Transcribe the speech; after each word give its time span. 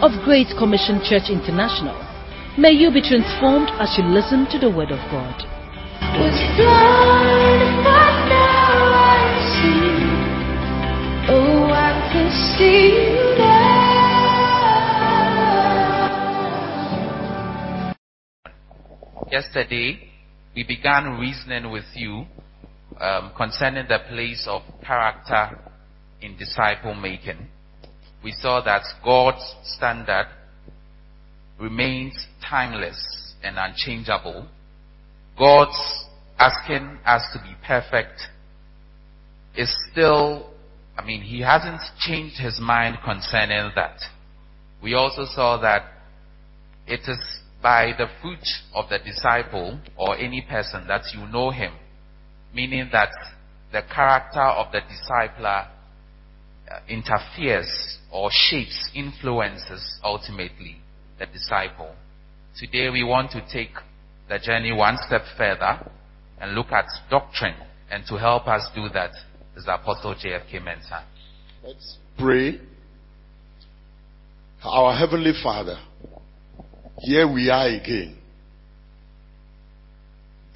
of 0.00 0.12
Great 0.24 0.46
Commission 0.56 1.00
Church 1.02 1.28
International. 1.28 1.98
May 2.56 2.70
you 2.70 2.92
be 2.92 3.02
transformed 3.02 3.68
as 3.80 3.98
you 3.98 4.04
listen 4.04 4.46
to 4.50 4.58
the 4.58 4.70
Word 4.70 4.92
of 4.92 4.98
God. 5.10 5.42
Was 6.22 6.38
blind, 6.54 7.82
but 7.82 8.28
now 8.30 8.94
I 8.94 9.18
see. 9.58 9.98
Oh, 11.30 11.66
I 11.74 11.90
can 12.12 12.30
see 12.54 12.94
now. 13.38 13.98
Yesterday, 19.32 20.10
we 20.54 20.62
began 20.62 21.18
reasoning 21.18 21.72
with 21.72 21.90
you 21.94 22.24
um, 23.00 23.32
concerning 23.36 23.88
the 23.88 23.98
place 24.08 24.46
of 24.48 24.62
character 24.86 25.58
in 26.22 26.36
disciple 26.36 26.94
making. 26.94 27.48
We 28.22 28.32
saw 28.32 28.62
that 28.64 28.82
God's 29.04 29.54
standard 29.64 30.26
remains 31.60 32.26
timeless 32.48 33.34
and 33.42 33.56
unchangeable. 33.58 34.48
God's 35.38 36.06
asking 36.38 36.98
us 37.04 37.22
to 37.32 37.38
be 37.40 37.54
perfect 37.66 38.20
is 39.56 39.74
still, 39.90 40.50
I 40.96 41.04
mean, 41.04 41.22
He 41.22 41.40
hasn't 41.40 41.80
changed 42.00 42.40
His 42.40 42.58
mind 42.60 42.98
concerning 43.04 43.72
that. 43.76 43.98
We 44.82 44.94
also 44.94 45.24
saw 45.34 45.60
that 45.60 45.82
it 46.86 47.00
is 47.08 47.18
by 47.62 47.92
the 47.98 48.06
fruit 48.22 48.46
of 48.74 48.88
the 48.88 48.98
disciple 48.98 49.78
or 49.96 50.16
any 50.16 50.42
person 50.42 50.86
that 50.88 51.02
you 51.12 51.26
know 51.26 51.50
him, 51.50 51.72
meaning 52.54 52.88
that 52.92 53.10
the 53.72 53.82
character 53.94 54.40
of 54.40 54.72
the 54.72 54.80
discipler 54.80 55.66
uh, 56.70 56.78
interferes 56.88 57.97
or 58.10 58.30
shapes, 58.32 58.90
influences 58.94 60.00
ultimately 60.02 60.76
the 61.18 61.26
disciple. 61.26 61.94
Today 62.56 62.88
we 62.90 63.04
want 63.04 63.30
to 63.32 63.40
take 63.52 63.70
the 64.28 64.38
journey 64.38 64.72
one 64.72 64.96
step 65.06 65.22
further 65.36 65.90
and 66.40 66.54
look 66.54 66.72
at 66.72 66.86
doctrine. 67.10 67.54
And 67.90 68.04
to 68.08 68.16
help 68.16 68.46
us 68.46 68.68
do 68.74 68.88
that 68.94 69.10
is 69.56 69.66
Apostle 69.66 70.14
J.F.K. 70.20 70.58
Mensah. 70.58 71.04
Let's 71.64 71.98
pray. 72.18 72.60
Our 74.62 74.96
Heavenly 74.96 75.32
Father, 75.42 75.78
here 76.98 77.32
we 77.32 77.48
are 77.48 77.68
again. 77.68 78.18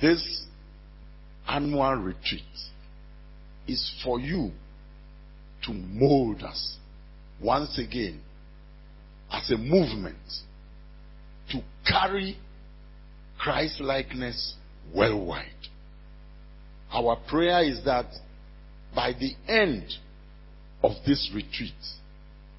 This 0.01 0.43
annual 1.49 1.95
retreat 1.95 2.43
is 3.69 3.93
for 4.03 4.19
you 4.19 4.51
to 5.65 5.73
mold 5.73 6.43
us 6.43 6.77
once 7.43 7.79
again 7.79 8.21
as 9.31 9.51
a 9.51 9.59
movement 9.59 10.17
to 11.51 11.61
carry 11.87 12.37
Christ 13.39 13.81
likeness 13.81 14.55
worldwide. 14.95 15.47
Our 16.93 17.17
prayer 17.29 17.65
is 17.65 17.85
that 17.85 18.07
by 18.95 19.13
the 19.13 19.35
end 19.51 19.85
of 20.83 20.93
this 21.07 21.31
retreat, 21.35 21.73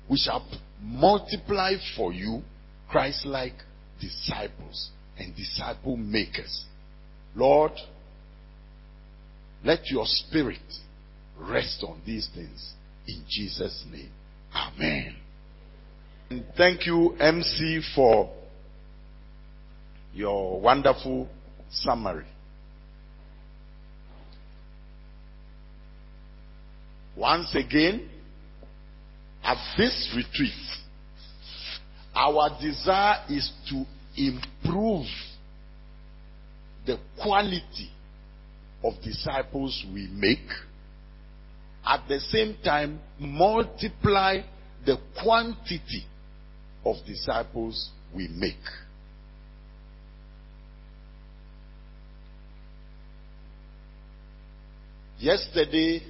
we 0.09 0.17
shall 0.17 0.45
multiply 0.81 1.73
for 1.95 2.11
you 2.11 2.41
Christ 2.89 3.25
like 3.25 3.53
disciples 4.01 4.89
and 5.17 5.35
disciple 5.35 5.95
makers. 5.95 6.66
Lord, 7.35 7.72
let 9.63 9.89
your 9.89 10.05
spirit 10.05 10.59
rest 11.39 11.83
on 11.88 12.01
these 12.05 12.27
things 12.33 12.73
in 13.07 13.23
Jesus' 13.29 13.85
name. 13.91 14.11
Amen. 14.53 15.16
And 16.30 16.46
thank 16.56 16.86
you, 16.86 17.16
MC, 17.19 17.81
for 17.96 18.31
your 20.14 20.59
wonderful 20.62 21.28
summary. 21.69 22.25
Once 27.16 27.53
again, 27.56 28.09
at 29.44 29.58
this 29.78 30.14
retreat, 30.16 30.52
our 32.16 32.50
desire 32.62 33.24
is 33.30 33.52
to 33.70 33.85
improve 34.16 35.06
the 36.85 36.97
quality 37.22 37.91
of 38.84 38.94
disciples 39.03 39.85
we 39.94 40.08
make 40.12 40.47
at 41.85 42.07
the 42.07 42.19
same 42.19 42.55
time 42.63 42.99
multiply 43.19 44.38
the 44.85 44.97
quantity 45.21 46.05
of 46.85 46.95
disciples 47.05 47.89
we 48.16 48.27
make. 48.27 48.55
Yesterday, 55.19 56.01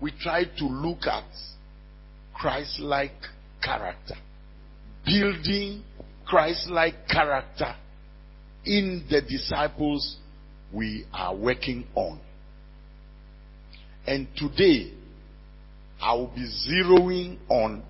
we 0.00 0.12
tried 0.20 0.50
to 0.56 0.64
look 0.64 1.06
at 1.06 1.24
Christ 2.34 2.80
like 2.80 3.12
character, 3.62 4.14
building 5.04 5.82
Christ 6.24 6.68
like 6.70 7.06
character 7.08 7.74
in 8.64 9.04
the 9.10 9.20
disciples 9.20 10.16
we 10.72 11.04
are 11.12 11.34
working 11.34 11.86
on. 11.94 12.20
And 14.08 14.26
today, 14.36 14.90
I 16.00 16.14
will 16.14 16.32
be 16.34 16.50
zeroing 16.66 17.36
on 17.50 17.82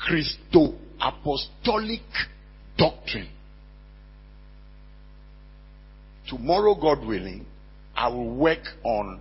Christo 0.00 0.72
apostolic 0.98 2.00
doctrine. 2.78 3.28
Tomorrow, 6.30 6.76
God 6.76 7.06
willing, 7.06 7.44
I 7.94 8.08
will 8.08 8.34
work 8.34 8.62
on 8.82 9.20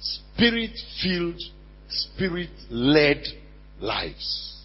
spirit 0.00 0.76
filled, 1.00 1.40
spirit 1.88 2.50
led 2.70 3.22
lives. 3.80 4.64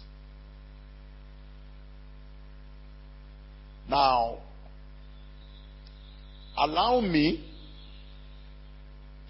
Now, 3.88 4.38
allow 6.56 7.00
me 7.00 7.44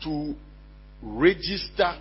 to 0.05 0.35
register 1.03 1.99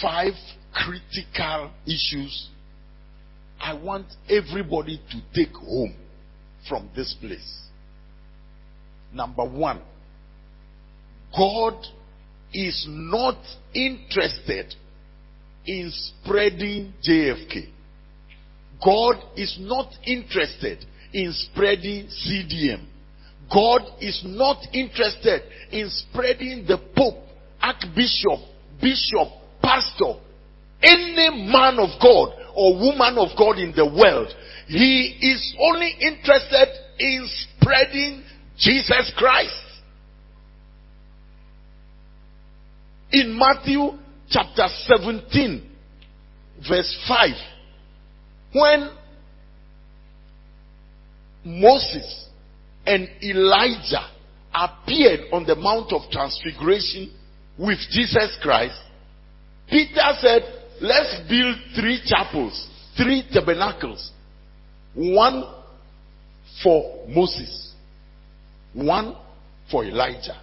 five 0.00 0.32
critical 0.72 1.70
issues 1.86 2.48
I 3.62 3.74
want 3.74 4.06
everybody 4.28 5.00
to 5.10 5.22
take 5.32 5.54
home 5.54 5.94
from 6.68 6.90
this 6.96 7.14
place. 7.20 7.68
Number 9.14 9.44
one, 9.44 9.80
God 11.36 11.76
is 12.52 12.84
not 12.88 13.38
interested 13.72 14.74
in 15.64 15.92
spreading 15.92 16.92
JFK. 17.08 17.68
God 18.84 19.22
is 19.36 19.56
not 19.60 19.92
interested 20.04 20.84
in 21.12 21.32
spreading 21.32 22.08
CDM. 22.08 22.84
God 23.52 23.82
is 24.00 24.22
not 24.24 24.62
interested 24.72 25.42
in 25.70 25.88
spreading 25.90 26.64
the 26.66 26.78
Pope, 26.96 27.22
Archbishop, 27.60 28.40
Bishop, 28.80 29.28
Pastor, 29.62 30.14
any 30.82 31.50
man 31.50 31.78
of 31.78 31.90
God 32.00 32.34
or 32.54 32.74
woman 32.74 33.18
of 33.18 33.36
God 33.36 33.58
in 33.58 33.72
the 33.76 33.86
world. 33.86 34.28
He 34.66 35.18
is 35.20 35.54
only 35.60 35.90
interested 36.00 36.68
in 36.98 37.28
spreading 37.28 38.24
Jesus 38.56 39.12
Christ. 39.16 39.54
In 43.12 43.38
Matthew 43.38 43.98
chapter 44.30 44.66
17, 44.86 45.70
verse 46.68 46.98
5, 47.06 47.30
when 48.54 48.90
Moses 51.44 52.28
and 52.86 53.08
Elijah 53.22 54.08
appeared 54.54 55.32
on 55.32 55.44
the 55.46 55.54
Mount 55.54 55.92
of 55.92 56.02
Transfiguration 56.10 57.12
with 57.58 57.78
Jesus 57.90 58.36
Christ, 58.42 58.78
Peter 59.68 60.00
said, 60.20 60.42
let's 60.80 61.28
build 61.28 61.56
three 61.74 62.00
chapels, 62.04 62.68
three 62.96 63.24
tabernacles. 63.32 64.10
One 64.94 65.44
for 66.62 67.06
Moses, 67.08 67.72
one 68.74 69.16
for 69.70 69.84
Elijah, 69.84 70.40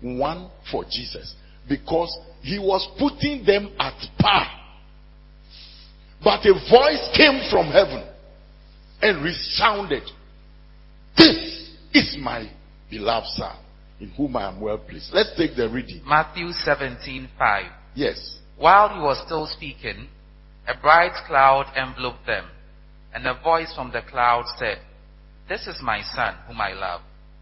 one 0.00 0.50
for 0.70 0.84
Jesus. 0.84 1.34
Because 1.68 2.16
he 2.40 2.58
was 2.58 2.88
putting 2.98 3.44
them 3.44 3.70
at 3.78 3.94
par. 4.18 4.46
But 6.22 6.44
a 6.46 6.52
voice 6.52 7.16
came 7.16 7.50
from 7.50 7.66
heaven 7.66 8.06
and 9.02 9.22
resounded. 9.22 10.02
This 11.16 11.59
is 11.92 12.16
my 12.20 12.50
beloved 12.90 13.26
son, 13.34 13.56
in 14.00 14.10
whom 14.10 14.36
I 14.36 14.48
am 14.48 14.60
well 14.60 14.78
pleased. 14.78 15.10
Let's 15.12 15.36
take 15.36 15.56
the 15.56 15.68
reading. 15.68 16.02
Matthew 16.06 16.50
17 16.52 17.28
5. 17.38 17.64
Yes. 17.94 18.38
While 18.56 18.90
he 18.94 19.00
was 19.00 19.22
still 19.24 19.46
speaking, 19.46 20.08
a 20.68 20.80
bright 20.80 21.12
cloud 21.26 21.66
enveloped 21.76 22.26
them, 22.26 22.46
and 23.14 23.26
a 23.26 23.40
voice 23.42 23.72
from 23.74 23.90
the 23.92 24.02
cloud 24.10 24.44
said, 24.58 24.78
This 25.48 25.66
is 25.66 25.76
my 25.82 26.02
son, 26.14 26.34
whom 26.46 26.60
I 26.60 26.72
love. 26.72 27.00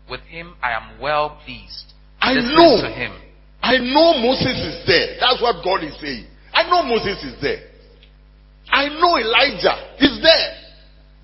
With 0.08 0.20
him 0.22 0.54
I 0.62 0.72
am 0.72 1.00
well 1.00 1.40
pleased. 1.44 1.92
I 2.20 2.32
Listen 2.32 2.54
know. 2.56 2.82
to 2.82 2.90
him. 2.90 3.12
I 3.60 3.76
know 3.78 4.14
Moses 4.22 4.56
is 4.56 4.86
there. 4.86 5.16
That's 5.20 5.42
what 5.42 5.62
God 5.64 5.84
is 5.84 5.94
saying. 6.00 6.26
I 6.54 6.62
know 6.70 6.82
Moses 6.84 7.22
is 7.24 7.40
there. 7.42 7.68
I 8.70 8.88
know 8.88 9.18
Elijah 9.18 9.96
is 10.00 10.22
there. 10.22 10.67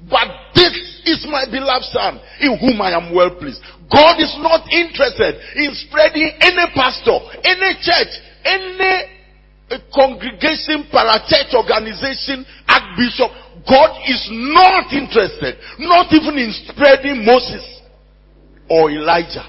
But 0.03 0.29
this 0.55 0.75
is 1.07 1.27
my 1.31 1.47
beloved 1.51 1.85
son 1.87 2.21
in 2.41 2.59
whom 2.59 2.81
I 2.81 2.93
am 2.93 3.15
well 3.15 3.31
pleased. 3.37 3.61
God 3.93 4.21
is 4.21 4.35
not 4.41 4.67
interested 4.73 5.37
in 5.57 5.75
spreading 5.75 6.31
any 6.41 6.67
pastor, 6.75 7.19
any 7.45 7.73
church, 7.81 8.13
any 8.45 9.15
uh, 9.71 9.79
congregation, 9.95 10.89
parachurch 10.93 11.55
organization, 11.55 12.45
archbishop. 12.69 13.31
God 13.69 14.03
is 14.07 14.29
not 14.31 14.93
interested, 14.93 15.57
not 15.79 16.13
even 16.13 16.37
in 16.37 16.53
spreading 16.69 17.25
Moses 17.25 17.65
or 18.69 18.91
Elijah. 18.91 19.49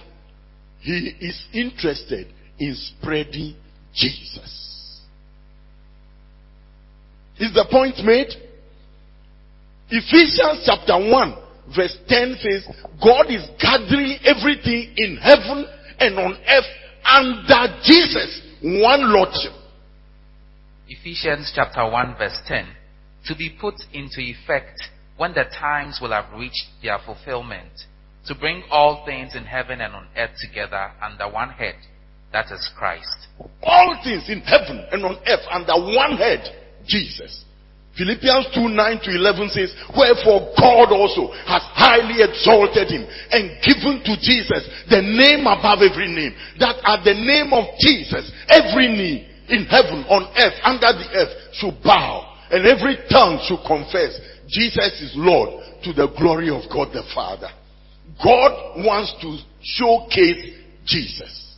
He 0.80 1.16
is 1.20 1.48
interested 1.54 2.28
in 2.60 2.76
spreading 2.76 3.56
Jesus. 3.94 5.02
Is 7.40 7.54
the 7.54 7.66
point 7.70 7.98
made? 8.06 8.30
Ephesians 9.90 10.64
chapter 10.66 10.98
1 10.98 11.36
verse 11.76 11.98
10 12.08 12.38
says, 12.40 12.68
God 13.04 13.28
is 13.30 13.48
gathering 13.62 14.18
everything 14.26 14.94
in 14.98 15.18
heaven 15.18 15.66
and 16.00 16.18
on 16.20 16.38
earth 16.48 16.66
under 17.06 17.80
Jesus, 17.84 18.42
one 18.62 19.14
Lordship. 19.14 19.54
Ephesians 20.88 21.52
chapter 21.56 21.90
1 21.90 22.16
verse 22.18 22.38
10. 22.48 22.68
To 23.26 23.36
be 23.36 23.56
put 23.60 23.76
into 23.94 24.20
effect 24.20 24.82
when 25.18 25.34
the 25.34 25.46
times 25.60 26.00
will 26.02 26.12
have 26.12 26.38
reached 26.38 26.66
their 26.84 27.00
fulfillment, 27.06 27.72
to 28.28 28.36
bring 28.36 28.64
all 28.70 29.06
things 29.06 29.36
in 29.36 29.44
heaven 29.44 29.82
and 29.82 29.94
on 29.94 30.08
earth 30.18 30.36
together 30.42 30.92
under 31.02 31.32
one 31.32 31.50
head, 31.50 31.76
that 32.34 32.52
is 32.52 32.70
Christ. 32.78 33.28
All 33.64 34.00
things 34.04 34.30
in 34.30 34.42
heaven 34.42 34.86
and 34.92 35.06
on 35.06 35.18
earth 35.28 35.46
under 35.50 35.74
one 35.96 36.18
head, 36.18 36.44
Jesus. 36.86 37.45
Philippians 37.98 38.52
2 38.54 38.76
9 38.76 39.00
to 39.08 39.12
11 39.16 39.50
says, 39.56 39.72
Wherefore 39.96 40.52
God 40.60 40.92
also 40.92 41.32
has 41.48 41.64
highly 41.72 42.20
exalted 42.20 42.92
him 42.92 43.08
and 43.32 43.56
given 43.64 44.04
to 44.04 44.14
Jesus 44.20 44.68
the 44.92 45.00
name 45.00 45.48
above 45.48 45.80
every 45.80 46.12
name, 46.12 46.36
that 46.60 46.76
at 46.84 47.08
the 47.08 47.16
name 47.16 47.56
of 47.56 47.72
Jesus 47.80 48.28
every 48.52 48.92
knee 48.92 49.24
in 49.48 49.64
heaven, 49.66 50.04
on 50.10 50.28
earth, 50.36 50.58
under 50.64 50.92
the 50.92 51.08
earth 51.16 51.34
should 51.54 51.78
bow, 51.84 52.36
and 52.52 52.66
every 52.68 52.98
tongue 53.10 53.40
should 53.48 53.64
confess 53.66 54.20
Jesus 54.48 54.92
is 55.02 55.14
Lord 55.16 55.64
to 55.84 55.94
the 55.94 56.12
glory 56.18 56.50
of 56.50 56.68
God 56.68 56.90
the 56.92 57.04
Father. 57.14 57.50
God 58.24 58.84
wants 58.84 59.14
to 59.22 59.38
showcase 59.64 60.60
Jesus. 60.86 61.56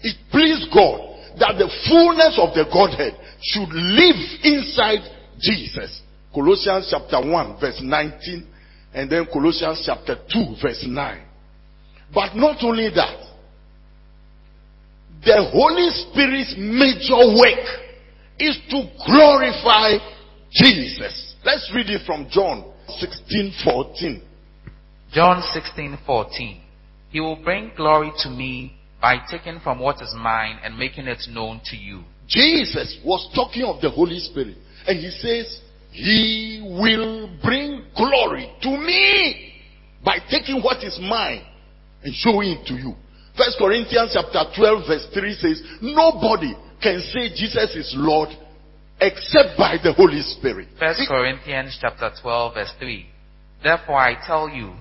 It 0.00 0.16
pleased 0.30 0.68
God 0.74 1.00
that 1.38 1.56
the 1.56 1.70
fullness 1.88 2.36
of 2.36 2.54
the 2.54 2.66
Godhead 2.68 3.16
should 3.40 3.70
live 3.72 4.20
inside 4.44 5.00
Jesus. 5.42 6.00
Colossians 6.32 6.88
chapter 6.90 7.20
1 7.20 7.60
verse 7.60 7.80
19 7.82 8.46
and 8.94 9.10
then 9.10 9.26
Colossians 9.30 9.82
chapter 9.84 10.16
2 10.32 10.56
verse 10.62 10.84
9. 10.86 11.22
But 12.14 12.34
not 12.36 12.62
only 12.62 12.88
that, 12.94 13.18
the 15.24 15.50
Holy 15.52 15.88
Spirit's 15.90 16.54
major 16.58 17.20
work 17.38 17.66
is 18.38 18.58
to 18.70 18.90
glorify 19.06 19.98
Jesus. 20.50 21.34
Let's 21.44 21.70
read 21.74 21.88
it 21.90 22.02
from 22.06 22.28
John 22.30 22.72
16 22.98 23.52
14. 23.64 24.22
John 25.12 25.42
16:14. 25.42 26.60
He 27.10 27.20
will 27.20 27.36
bring 27.36 27.72
glory 27.76 28.10
to 28.20 28.30
me 28.30 28.74
by 29.00 29.18
taking 29.30 29.60
from 29.60 29.78
what 29.78 30.00
is 30.00 30.14
mine 30.16 30.58
and 30.64 30.78
making 30.78 31.06
it 31.06 31.20
known 31.28 31.60
to 31.66 31.76
you. 31.76 32.02
Jesus 32.26 32.98
was 33.04 33.28
talking 33.34 33.64
of 33.64 33.80
the 33.82 33.90
Holy 33.90 34.18
Spirit 34.18 34.56
and 34.86 34.98
he 34.98 35.10
says, 35.10 35.60
He 35.90 36.60
will 36.62 37.30
bring 37.42 37.84
glory 37.96 38.50
to 38.62 38.70
me 38.70 39.52
by 40.04 40.18
taking 40.30 40.62
what 40.62 40.82
is 40.82 40.98
mine 41.00 41.42
and 42.02 42.14
showing 42.14 42.50
it 42.50 42.66
to 42.66 42.74
you. 42.74 42.94
First 43.36 43.56
Corinthians 43.58 44.12
chapter 44.14 44.44
12 44.56 44.86
verse 44.86 45.06
3 45.14 45.34
says, 45.34 45.62
Nobody 45.80 46.54
can 46.82 47.00
say 47.12 47.28
Jesus 47.34 47.74
is 47.76 47.94
Lord 47.96 48.28
except 49.00 49.56
by 49.56 49.76
the 49.82 49.92
Holy 49.92 50.20
Spirit. 50.22 50.68
First 50.78 51.02
Corinthians 51.08 51.78
chapter 51.80 52.10
12 52.20 52.54
verse 52.54 52.72
3. 52.78 53.06
Therefore 53.62 53.98
I 53.98 54.16
tell 54.26 54.48
you 54.48 54.74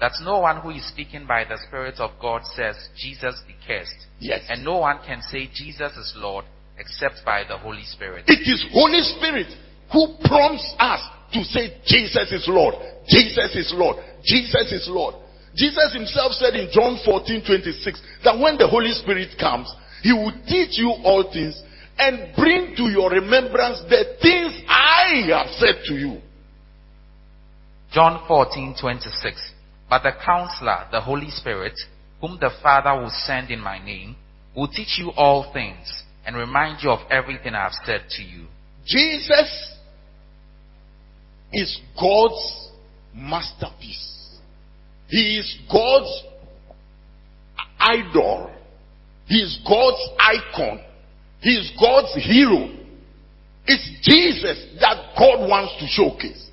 that 0.00 0.12
no 0.22 0.38
one 0.40 0.60
who 0.60 0.70
is 0.70 0.86
speaking 0.88 1.26
by 1.26 1.44
the 1.44 1.58
Spirit 1.66 1.98
of 1.98 2.12
God 2.20 2.42
says 2.54 2.76
Jesus 2.96 3.42
be 3.46 3.54
cursed. 3.66 4.06
Yes. 4.20 4.42
And 4.48 4.64
no 4.64 4.78
one 4.78 5.00
can 5.04 5.20
say 5.22 5.50
Jesus 5.52 5.92
is 5.96 6.14
Lord 6.16 6.44
except 6.78 7.24
by 7.24 7.44
the 7.46 7.58
Holy 7.58 7.84
Spirit. 7.84 8.24
It 8.26 8.46
is 8.46 8.64
Holy 8.72 9.02
Spirit 9.02 9.48
who 9.92 10.14
prompts 10.24 10.74
us 10.78 11.00
to 11.32 11.44
say 11.44 11.76
Jesus 11.84 12.32
is 12.32 12.46
Lord. 12.48 12.74
Jesus 13.08 13.54
is 13.54 13.72
Lord. 13.76 13.96
Jesus 14.24 14.72
is 14.72 14.88
Lord. 14.88 15.14
Jesus 15.56 15.92
himself 15.92 16.32
said 16.32 16.54
in 16.54 16.68
John 16.72 16.98
14, 17.04 17.42
26 17.44 18.00
that 18.24 18.38
when 18.38 18.56
the 18.56 18.68
Holy 18.68 18.92
Spirit 18.92 19.36
comes, 19.38 19.72
he 20.02 20.12
will 20.12 20.32
teach 20.46 20.78
you 20.78 20.90
all 21.04 21.30
things 21.32 21.60
and 21.98 22.34
bring 22.36 22.76
to 22.76 22.84
your 22.84 23.10
remembrance 23.10 23.80
the 23.88 24.16
things 24.22 24.54
I 24.68 25.26
have 25.34 25.50
said 25.58 25.82
to 25.86 25.94
you. 25.94 26.20
John 27.92 28.20
14:26. 28.28 29.52
But 29.90 30.02
the 30.02 30.12
counselor, 30.24 30.86
the 30.92 31.00
Holy 31.00 31.30
Spirit, 31.30 31.72
whom 32.20 32.38
the 32.38 32.50
Father 32.62 33.00
will 33.00 33.10
send 33.10 33.50
in 33.50 33.58
my 33.58 33.82
name, 33.82 34.16
will 34.54 34.68
teach 34.68 34.98
you 34.98 35.10
all 35.16 35.50
things 35.52 36.04
and 36.28 36.36
remind 36.36 36.82
you 36.82 36.90
of 36.90 36.98
everything 37.10 37.54
I 37.54 37.62
have 37.62 37.72
said 37.86 38.02
to 38.10 38.22
you. 38.22 38.44
Jesus 38.84 39.76
is 41.54 41.80
God's 41.98 42.68
masterpiece. 43.14 44.36
He 45.08 45.38
is 45.38 45.58
God's 45.72 46.22
idol. 47.80 48.50
He 49.24 49.36
is 49.36 49.58
God's 49.66 50.06
icon. 50.18 50.80
He 51.40 51.52
is 51.52 51.72
God's 51.80 52.14
hero. 52.22 52.76
It's 53.64 53.88
Jesus 54.02 54.66
that 54.80 55.14
God 55.18 55.48
wants 55.48 55.80
to 55.80 55.86
showcase. 55.86 56.46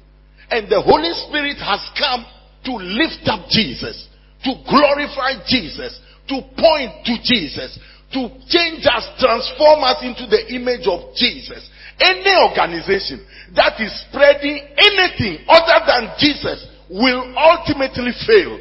And 0.52 0.70
the 0.70 0.80
Holy 0.80 1.12
Spirit 1.28 1.58
has 1.58 1.82
come 2.00 2.26
to 2.64 2.76
lift 2.76 3.28
up 3.28 3.50
Jesus, 3.50 4.08
to 4.46 4.54
glorify 4.70 5.44
Jesus, 5.46 6.00
to 6.30 6.40
point 6.58 7.04
to 7.08 7.18
Jesus, 7.22 7.78
to 8.14 8.30
change 8.48 8.86
us, 8.86 9.06
transform 9.20 9.84
us 9.84 9.98
into 10.04 10.28
the 10.28 10.54
image 10.54 10.88
of 10.88 11.16
Jesus. 11.16 11.70
Any 12.00 12.34
organization 12.44 13.26
that 13.56 13.80
is 13.80 13.92
spreading 14.08 14.60
anything 14.78 15.46
other 15.48 15.80
than 15.88 16.14
Jesus 16.20 16.68
will 16.90 17.34
ultimately 17.38 18.12
fail. 18.28 18.60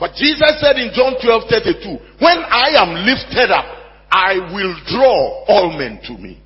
But 0.00 0.14
Jesus 0.14 0.58
said 0.60 0.76
in 0.76 0.90
John 0.94 1.14
12 1.22 1.42
32, 1.48 1.98
When 2.18 2.38
I 2.48 2.74
am 2.80 3.06
lifted 3.06 3.50
up, 3.52 3.82
I 4.10 4.52
will 4.52 4.74
draw 4.86 5.44
all 5.46 5.78
men 5.78 6.00
to 6.04 6.12
me. 6.18 6.42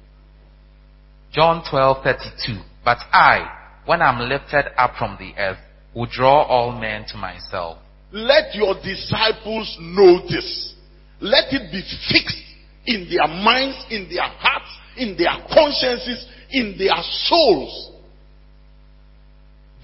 John 1.37 1.63
12:32. 1.71 2.63
But 2.85 2.99
I, 3.13 3.45
when 3.85 4.01
I'm 4.01 4.29
lifted 4.29 4.67
up 4.79 4.95
from 4.97 5.17
the 5.19 5.33
earth, 5.39 5.59
will 5.95 6.07
draw 6.07 6.43
all 6.43 6.73
men 6.73 7.05
to 7.09 7.17
myself. 7.19 7.79
Let 8.13 8.55
your 8.55 8.75
disciples 8.83 9.77
know 9.81 10.21
this. 10.29 10.75
Let 11.21 11.53
it 11.53 11.73
be 11.73 11.83
fixed 12.13 12.43
in 12.87 13.09
their 13.11 13.27
minds, 13.27 13.85
in 13.91 14.09
their 14.09 14.23
hearts, 14.23 14.71
in 14.97 15.17
their 15.17 15.37
consciences, 15.53 16.27
in 16.51 16.77
their 16.79 17.03
souls. 17.25 17.93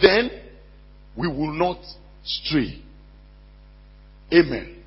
Then 0.00 0.30
we 1.16 1.28
will 1.28 1.52
not 1.52 1.78
stray. 2.24 2.80
Amen. 4.32 4.82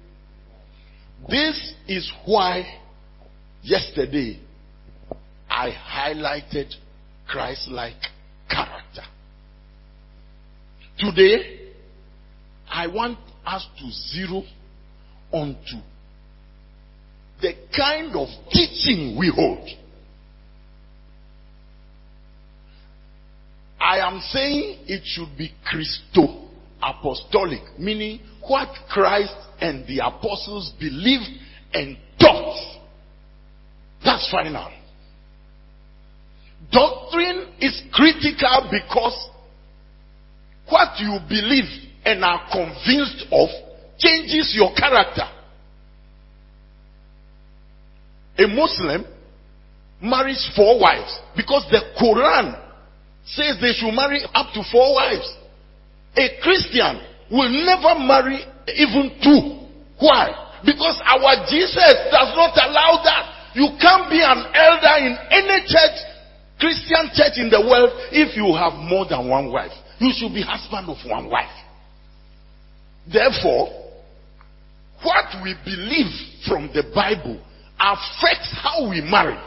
This 1.29 1.73
is 1.87 2.11
why 2.25 2.65
yesterday 3.61 4.39
I 5.49 5.69
highlighted 5.71 6.73
Christ 7.27 7.69
like 7.69 7.95
character. 8.49 9.03
Today, 10.97 11.64
I 12.75 12.87
want 12.87 13.17
us 13.45 13.65
to 13.79 13.89
zero 13.89 14.43
onto 15.31 15.77
the 17.41 17.53
kind 17.73 18.13
of 18.17 18.27
teaching 18.51 19.15
we 19.17 19.31
hold. 19.33 19.69
I 23.79 23.99
am 23.99 24.19
saying 24.19 24.79
it 24.87 25.03
should 25.05 25.37
be 25.37 25.53
Christo 25.65 26.49
apostolic, 26.83 27.61
meaning 27.79 28.19
what 28.45 28.67
Christ 28.89 29.33
and 29.61 29.87
the 29.87 30.05
apostles 30.05 30.73
believed 30.77 31.29
and 31.73 31.97
taught. 32.19 32.81
That's 34.03 34.29
final. 34.29 34.69
Doctrine 36.73 37.53
is 37.61 37.81
critical 37.93 38.69
because 38.69 39.29
what 40.67 40.99
you 40.99 41.19
believe 41.29 41.84
and 42.05 42.23
are 42.23 42.47
convinced 42.51 43.25
of 43.31 43.49
changes 43.97 44.53
your 44.55 44.73
character. 44.75 45.25
A 48.37 48.47
Muslim 48.47 49.05
marries 50.01 50.43
four 50.55 50.79
wives 50.79 51.19
because 51.35 51.65
the 51.71 51.81
Quran 51.99 52.61
says 53.25 53.57
they 53.59 53.73
should 53.73 53.93
marry 53.93 54.21
up 54.33 54.53
to 54.53 54.61
four 54.71 54.93
wives. 54.95 55.27
A 56.15 56.39
Christian 56.41 57.01
will 57.31 57.49
never 57.49 57.99
marry 57.99 58.43
even 58.75 59.17
two. 59.23 59.65
Why? 59.97 60.29
Because 60.65 61.01
our 61.05 61.47
Jesus 61.49 61.95
does 62.11 62.31
not 62.35 62.53
allow 62.53 63.01
that. 63.03 63.55
You 63.55 63.71
can't 63.79 64.09
be 64.11 64.19
an 64.19 64.45
elder 64.53 64.95
in 64.99 65.15
any 65.31 65.63
church, 65.65 65.97
Christian 66.59 67.09
church 67.15 67.39
in 67.39 67.49
the 67.49 67.61
world, 67.61 67.89
if 68.11 68.35
you 68.35 68.53
have 68.53 68.73
more 68.73 69.07
than 69.07 69.29
one 69.29 69.51
wife. 69.51 69.71
You 69.99 70.11
should 70.13 70.33
be 70.33 70.43
husband 70.43 70.89
of 70.89 70.97
one 71.07 71.29
wife. 71.29 71.64
Therefore, 73.11 73.69
what 75.03 75.43
we 75.43 75.55
believe 75.63 76.11
from 76.47 76.69
the 76.73 76.83
Bible 76.93 77.39
affects 77.79 78.49
how 78.61 78.89
we 78.89 79.01
marry. 79.01 79.37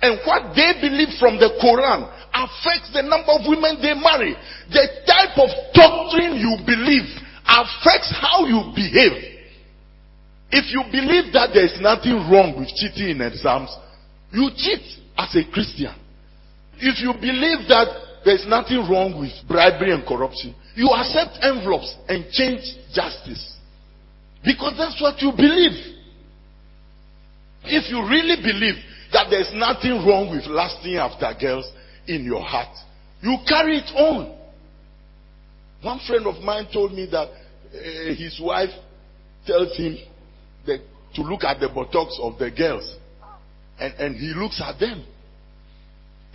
And 0.00 0.20
what 0.24 0.54
they 0.54 0.78
believe 0.80 1.18
from 1.18 1.38
the 1.38 1.58
Quran 1.58 2.06
affects 2.34 2.92
the 2.92 3.02
number 3.02 3.32
of 3.34 3.42
women 3.48 3.82
they 3.82 3.94
marry. 3.94 4.36
The 4.70 4.86
type 5.06 5.34
of 5.38 5.50
doctrine 5.74 6.38
you 6.38 6.54
believe 6.64 7.08
affects 7.48 8.12
how 8.20 8.46
you 8.46 8.70
behave. 8.76 9.40
If 10.50 10.70
you 10.72 10.84
believe 10.92 11.32
that 11.32 11.50
there 11.52 11.64
is 11.64 11.76
nothing 11.80 12.14
wrong 12.30 12.54
with 12.56 12.68
cheating 12.76 13.16
in 13.16 13.20
exams, 13.20 13.74
you 14.32 14.50
cheat 14.56 14.84
as 15.16 15.34
a 15.34 15.44
Christian. 15.50 15.92
If 16.78 17.00
you 17.00 17.12
believe 17.12 17.66
that 17.68 17.88
there 18.24 18.36
is 18.36 18.46
nothing 18.46 18.78
wrong 18.88 19.18
with 19.18 19.32
bribery 19.48 19.92
and 19.92 20.06
corruption, 20.06 20.54
you 20.78 20.88
accept 20.90 21.42
envelopes 21.42 21.92
and 22.06 22.30
change 22.30 22.62
justice. 22.94 23.56
Because 24.44 24.74
that's 24.78 25.02
what 25.02 25.20
you 25.20 25.32
believe. 25.32 25.96
If 27.64 27.90
you 27.90 27.98
really 28.08 28.36
believe 28.40 28.76
that 29.12 29.26
there's 29.28 29.50
nothing 29.54 30.06
wrong 30.06 30.30
with 30.30 30.46
lasting 30.46 30.94
after 30.94 31.34
girls 31.40 31.68
in 32.06 32.22
your 32.22 32.42
heart, 32.42 32.76
you 33.20 33.38
carry 33.48 33.78
it 33.78 33.90
on. 33.96 34.38
One 35.82 35.98
friend 36.06 36.28
of 36.28 36.40
mine 36.44 36.68
told 36.72 36.92
me 36.92 37.08
that 37.10 37.26
uh, 37.26 38.14
his 38.14 38.40
wife 38.40 38.70
tells 39.44 39.76
him 39.76 39.98
that, 40.64 40.78
to 41.16 41.22
look 41.22 41.42
at 41.42 41.58
the 41.58 41.68
buttocks 41.68 42.16
of 42.22 42.38
the 42.38 42.52
girls, 42.52 42.96
and, 43.80 43.94
and 43.94 44.14
he 44.14 44.28
looks 44.28 44.62
at 44.64 44.78
them. 44.78 45.04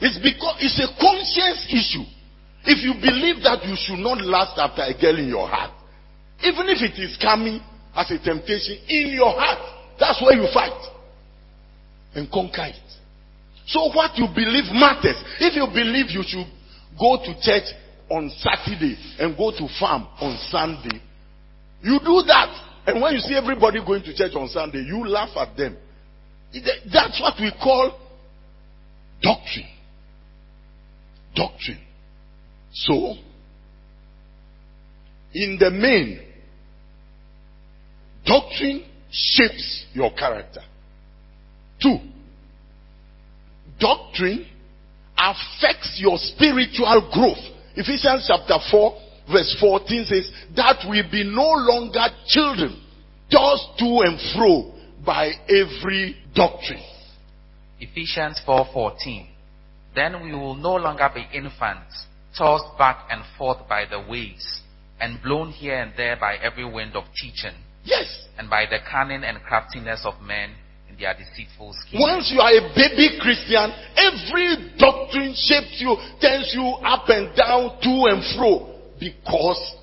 It's 0.02 0.18
because 0.18 0.58
it's 0.60 0.80
a 0.84 0.92
conscience 1.00 1.66
issue. 1.72 2.04
If 2.66 2.84
you 2.84 2.94
believe 2.96 3.44
that 3.44 3.66
you 3.66 3.76
should 3.76 4.00
not 4.00 4.24
last 4.24 4.58
after 4.58 4.84
a 4.84 4.94
girl 5.00 5.20
in 5.20 5.28
your 5.28 5.48
heart, 5.48 5.72
even 6.44 6.68
if 6.70 6.80
it 6.82 7.00
is 7.00 7.18
coming 7.22 7.60
as 7.96 8.10
a 8.12 8.20
temptation 8.20 8.80
in 8.88 9.14
your 9.14 9.32
heart, 9.36 9.60
that's 10.00 10.22
where 10.22 10.36
you 10.36 10.48
fight 10.54 10.80
and 12.16 12.30
conquer 12.32 12.72
it. 12.72 12.90
So 13.68 13.92
what 13.94 14.18
you 14.18 14.28
believe 14.34 14.72
matters. 14.72 15.16
If 15.40 15.56
you 15.56 15.68
believe 15.72 16.12
you 16.12 16.24
should 16.26 16.48
go 17.00 17.18
to 17.20 17.32
church 17.42 17.68
on 18.10 18.30
Saturday 18.40 18.98
and 19.20 19.38
go 19.38 19.52
to 19.52 19.68
farm 19.80 20.08
on 20.20 20.38
Sunday, 20.50 21.02
you 21.82 22.00
do 22.00 22.24
that. 22.28 22.52
And 22.88 23.02
when 23.02 23.14
you 23.14 23.20
see 23.20 23.36
everybody 23.36 23.80
going 23.86 24.04
to 24.04 24.16
church 24.16 24.36
on 24.36 24.48
Sunday, 24.50 24.84
you 24.84 25.08
laugh 25.08 25.36
at 25.38 25.56
them. 25.56 25.78
That's 26.92 27.20
what 27.20 27.36
we 27.40 27.52
call 27.62 27.98
doctrine. 29.22 29.70
Doctrine. 31.36 31.80
So, 32.74 33.16
in 35.34 35.58
the 35.60 35.70
main, 35.72 36.20
doctrine 38.26 38.86
shapes 39.12 39.86
your 39.94 40.12
character. 40.14 40.62
Two, 41.82 41.98
doctrine 43.80 44.48
affects 45.18 46.00
your 46.00 46.18
spiritual 46.18 47.10
growth. 47.14 47.38
Ephesians 47.76 48.26
chapter 48.28 48.58
4, 48.72 48.98
verse 49.32 49.56
14 49.60 50.06
says, 50.06 50.32
That 50.56 50.86
we 50.90 51.04
be 51.12 51.24
no 51.24 51.54
longer 51.54 52.08
children, 52.28 52.82
tossed 53.32 53.78
to 53.80 54.02
and 54.02 54.20
fro 54.36 54.74
by 55.06 55.32
every 55.48 56.16
doctrine. 56.34 56.84
Ephesians 57.80 58.42
4:14 58.48 59.28
Then 59.96 60.24
we 60.24 60.32
will 60.32 60.56
no 60.56 60.76
longer 60.76 61.10
be 61.14 61.28
infants, 61.38 62.08
tossed 62.38 62.78
back 62.78 63.08
and 63.10 63.24
forth 63.38 63.68
by 63.68 63.86
the 63.86 64.00
waves, 64.10 64.62
and 65.00 65.22
blown 65.22 65.50
here 65.50 65.76
and 65.80 65.94
there 65.98 66.16
by 66.16 66.36
every 66.38 66.66
wind 66.66 66.96
of 66.96 67.04
teaching, 67.16 67.54
Yes. 67.84 68.08
and 68.38 68.50
by 68.50 68.66
the 68.66 68.80
cunning 68.90 69.24
and 69.24 69.42
craftiness 69.44 70.02
of 70.06 70.22
men 70.22 70.52
in 70.90 70.98
their 70.98 71.14
deceitful 71.14 71.74
schemes. 71.74 72.02
Once 72.02 72.32
you 72.32 72.40
are 72.40 72.52
a 72.52 72.74
baby 72.76 73.18
Christian, 73.20 73.72
every 73.98 74.74
doctrine 74.78 75.34
shapes 75.36 75.80
you, 75.82 75.96
turns 76.22 76.52
you 76.54 76.64
up 76.86 77.10
and 77.10 77.36
down, 77.36 77.80
to 77.82 78.06
and 78.14 78.24
fro, 78.36 78.70
because 79.00 79.76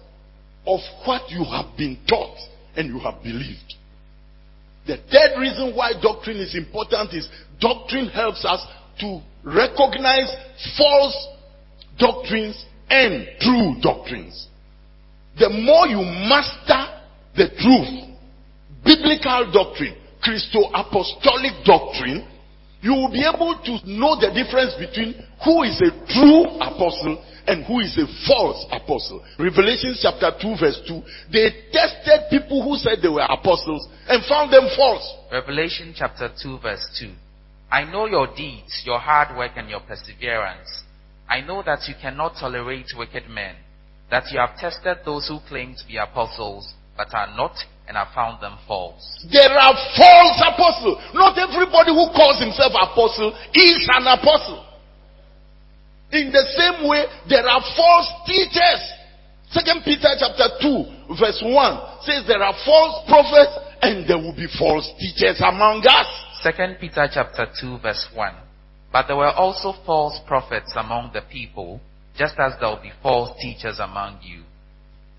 of 0.67 0.81
what 1.05 1.31
you 1.31 1.45
have 1.45 1.77
been 1.77 1.99
taught 2.09 2.37
and 2.77 2.89
you 2.89 2.99
have 3.01 3.23
believed. 3.23 3.75
The 4.87 4.97
third 5.11 5.39
reason 5.39 5.75
why 5.77 5.93
doctrine 6.01 6.39
is 6.39 6.55
important 6.55 7.13
is 7.13 7.29
doctrine 7.61 8.09
helps 8.09 8.45
us 8.45 8.65
to 9.01 9.21
recognize 9.45 10.33
false 10.77 11.29
doctrines 11.99 12.65
and 12.89 13.27
true 13.41 13.77
doctrines. 13.81 14.49
The 15.39 15.49
more 15.49 15.87
you 15.87 15.99
master 15.99 17.01
the 17.37 17.49
truth, 17.57 18.11
biblical 18.85 19.51
doctrine, 19.53 19.97
Christo 20.23 20.69
apostolic 20.75 21.65
doctrine, 21.65 22.27
you 22.83 22.93
will 22.93 23.13
be 23.13 23.25
able 23.25 23.57
to 23.65 23.73
know 23.89 24.17
the 24.17 24.33
difference 24.33 24.75
between 24.77 25.15
who 25.45 25.63
is 25.63 25.81
a 25.81 25.93
true 26.09 26.45
apostle 26.61 27.25
and 27.47 27.65
who 27.65 27.81
is 27.81 27.97
a 27.99 28.07
false 28.27 28.67
apostle. 28.71 29.25
Revelation 29.39 29.95
chapter 30.01 30.31
2 30.41 30.57
verse 30.61 30.81
2, 30.87 31.03
they 31.33 31.49
tested 31.73 32.29
people 32.31 32.63
who 32.63 32.77
said 32.77 32.99
they 33.03 33.09
were 33.09 33.27
apostles 33.29 33.89
and 34.09 34.25
found 34.27 34.53
them 34.53 34.69
false. 34.77 35.05
Revelation 35.33 35.95
chapter 35.97 36.31
2 36.43 36.59
verse 36.61 36.85
2. 37.01 37.13
I 37.71 37.85
know 37.85 38.07
your 38.07 38.29
deeds, 38.35 38.83
your 38.85 38.99
hard 38.99 39.37
work 39.37 39.53
and 39.57 39.69
your 39.69 39.81
perseverance. 39.81 40.85
I 41.31 41.41
know 41.47 41.63
that 41.63 41.87
you 41.87 41.95
cannot 42.03 42.35
tolerate 42.41 42.91
wicked 42.99 43.31
men, 43.31 43.55
that 44.11 44.25
you 44.35 44.41
have 44.43 44.59
tested 44.59 45.07
those 45.07 45.29
who 45.29 45.39
claim 45.47 45.77
to 45.79 45.87
be 45.87 45.97
apostles, 45.97 46.75
but 46.97 47.15
are 47.15 47.31
not, 47.37 47.55
and 47.87 47.97
have 47.97 48.11
found 48.13 48.43
them 48.43 48.59
false. 48.67 48.99
There 49.31 49.55
are 49.55 49.75
false 49.95 50.39
apostles. 50.43 50.99
Not 51.15 51.39
everybody 51.39 51.95
who 51.95 52.11
calls 52.19 52.43
himself 52.43 52.75
apostle 52.75 53.31
is 53.55 53.79
an 53.95 54.11
apostle. 54.11 54.67
In 56.11 56.35
the 56.35 56.43
same 56.59 56.91
way, 56.91 57.07
there 57.31 57.47
are 57.47 57.63
false 57.79 58.11
teachers. 58.27 58.83
Second 59.55 59.83
Peter 59.85 60.11
chapter 60.19 60.51
2 60.63 61.15
verse 61.15 61.43
1 61.43 62.07
says 62.07 62.27
there 62.27 62.43
are 62.43 62.55
false 62.67 63.07
prophets 63.07 63.55
and 63.83 64.09
there 64.09 64.19
will 64.19 64.35
be 64.35 64.47
false 64.59 64.91
teachers 64.99 65.41
among 65.47 65.83
us. 65.87 66.07
Second 66.43 66.79
Peter 66.81 67.07
chapter 67.13 67.47
2 67.61 67.79
verse 67.79 68.09
1. 68.15 68.50
But 68.93 69.07
there 69.07 69.17
were 69.17 69.31
also 69.31 69.75
false 69.87 70.19
prophets 70.27 70.73
among 70.77 71.13
the 71.13 71.23
people, 71.31 71.81
just 72.17 72.35
as 72.39 72.55
there 72.61 72.69
will 72.69 72.83
be 72.83 72.93
false 73.03 73.31
teachers 73.41 73.79
among 73.79 74.19
you. 74.23 74.43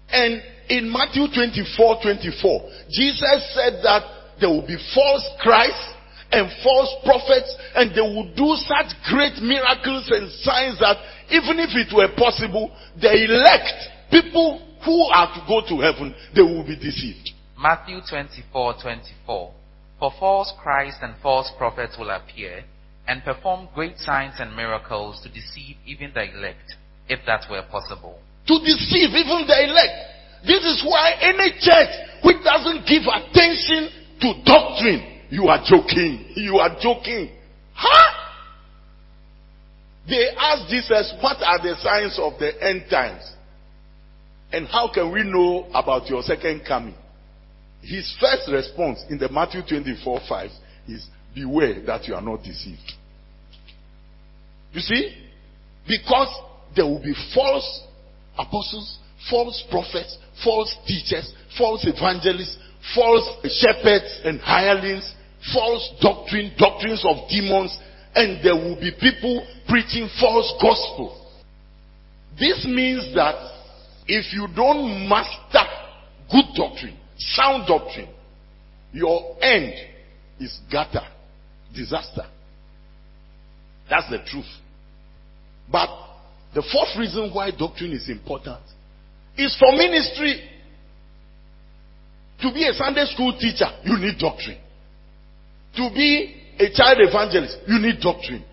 And 0.10 0.44
in 0.68 0.92
Matthew 0.92 1.28
24, 1.34 2.04
24, 2.04 2.70
Jesus 2.92 3.56
said 3.56 3.80
that 3.84 4.04
there 4.40 4.50
will 4.50 4.68
be 4.68 4.78
false 4.94 5.24
Christs 5.40 5.88
and 6.32 6.51
false 6.63 6.92
prophets 7.04 7.56
and 7.75 7.92
they 7.96 8.01
will 8.01 8.28
do 8.36 8.56
such 8.68 8.92
great 9.08 9.40
miracles 9.42 10.12
and 10.12 10.32
signs 10.44 10.80
that 10.80 10.98
even 11.30 11.60
if 11.60 11.72
it 11.75 11.96
were 11.96 12.12
possible, 12.18 12.72
the 13.00 13.12
elect, 13.12 13.72
people 14.12 14.60
who 14.84 15.08
are 15.13 15.32
to 15.32 15.42
go 15.48 15.62
to 15.63 15.80
heaven, 15.80 16.13
they 16.36 16.42
will 16.42 16.66
be 16.66 16.75
deceived. 16.75 17.32
Matthew 17.58 18.00
24, 18.10 18.75
24. 18.82 19.54
For 20.00 20.12
false 20.20 20.51
Christs 20.62 21.00
and 21.01 21.13
false 21.22 21.51
prophets 21.58 21.96
will 21.98 22.10
appear, 22.10 22.63
and 23.12 23.22
perform 23.25 23.68
great 23.75 23.98
signs 23.98 24.36
and 24.39 24.56
miracles 24.56 25.20
to 25.22 25.27
deceive 25.27 25.75
even 25.86 26.13
the 26.13 26.24
elect, 26.32 26.75
if 27.10 27.20
that 27.25 27.44
were 27.51 27.62
possible. 27.70 28.18
To 28.48 28.56
deceive 28.63 29.10
even 29.12 29.44
the 29.46 29.63
elect. 29.68 30.48
This 30.48 30.63
is 30.63 30.82
why 30.88 31.20
any 31.20 31.51
church 31.60 31.91
which 32.24 32.38
doesn't 32.41 32.88
give 32.88 33.03
attention 33.03 33.91
to 34.22 34.34
doctrine, 34.46 35.27
you 35.30 35.50
are 35.50 35.60
joking. 35.68 36.32
You 36.38 36.56
are 36.60 36.77
joking. 36.82 37.32
Huh? 37.74 38.32
They 40.08 40.30
asked 40.39 40.70
Jesus, 40.70 41.13
what 41.22 41.36
are 41.44 41.60
the 41.62 41.75
signs 41.84 42.18
of 42.18 42.39
the 42.39 42.63
end 42.63 42.86
times? 42.89 43.30
And 44.53 44.68
how 44.68 44.89
can 44.94 45.12
we 45.12 45.24
know 45.24 45.68
about 45.74 46.08
your 46.08 46.22
second 46.22 46.62
coming? 46.65 46.96
His 47.82 48.15
first 48.22 48.50
response 48.50 49.03
in 49.10 49.18
the 49.18 49.27
Matthew 49.30 49.63
24 49.68 50.22
5 50.30 50.50
is, 50.88 51.08
Beware 51.34 51.82
that 51.86 52.08
you 52.08 52.13
are 52.13 52.22
not 52.22 52.44
deceived. 52.44 52.94
You 54.74 54.82
see? 54.82 55.16
Because 55.88 56.30
there 56.75 56.86
will 56.86 57.04
be 57.04 57.16
false 57.36 57.84
apostles, 58.38 59.00
false 59.30 59.63
prophets, 59.70 60.18
false 60.44 60.74
teachers, 60.88 61.34
false 61.58 61.86
evangelists, 61.86 62.58
false 62.96 63.28
shepherds 63.60 64.22
and 64.24 64.40
hirelings, 64.40 65.13
false 65.54 65.92
doctrine, 66.01 66.54
doctrines 66.58 67.04
of 67.06 67.30
demons, 67.30 67.78
and 68.16 68.44
there 68.44 68.56
will 68.56 68.80
be 68.80 68.92
people 69.00 69.46
preaching 69.68 70.08
false 70.20 70.54
gospel. 70.62 71.18
This 72.40 72.66
means 72.66 73.13
that 73.16 73.36
if 74.08 74.34
you 74.34 74.48
don't 74.56 75.08
master 75.08 75.66
good 76.32 76.46
doctrine, 76.56 76.98
sound 77.18 77.68
doctrine, 77.68 78.10
your 78.94 79.38
end 79.42 79.74
is 80.40 80.60
gutter, 80.72 81.06
disaster. 81.74 82.25
That's 83.90 84.10
the 84.10 84.20
truth. 84.25 84.46
But 85.72 85.90
the 86.54 86.63
fourth 86.72 86.98
reason 86.98 87.32
why 87.34 87.51
doctrine 87.51 87.94
is 87.94 88.10
important 88.10 88.60
is 89.38 89.56
for 89.58 89.72
ministry. 89.72 90.50
To 92.42 92.51
be 92.51 92.68
a 92.68 92.74
Sunday 92.74 93.06
school 93.06 93.38
teacher, 93.38 93.70
you 93.86 93.98
need 93.98 94.18
doctrine. 94.18 94.58
To 95.78 95.90
be 95.94 96.36
a 96.60 96.68
child 96.74 96.98
evangelist, 97.00 97.58
you 97.68 97.80
need 97.80 98.01
doctrine. 98.01 98.44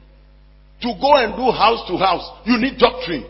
To 0.83 0.95
go 1.01 1.17
and 1.17 1.35
do 1.35 1.51
house 1.51 1.89
to 1.89 1.97
house, 1.97 2.47
you 2.47 2.59
need 2.59 2.79
doctrine. 2.79 3.27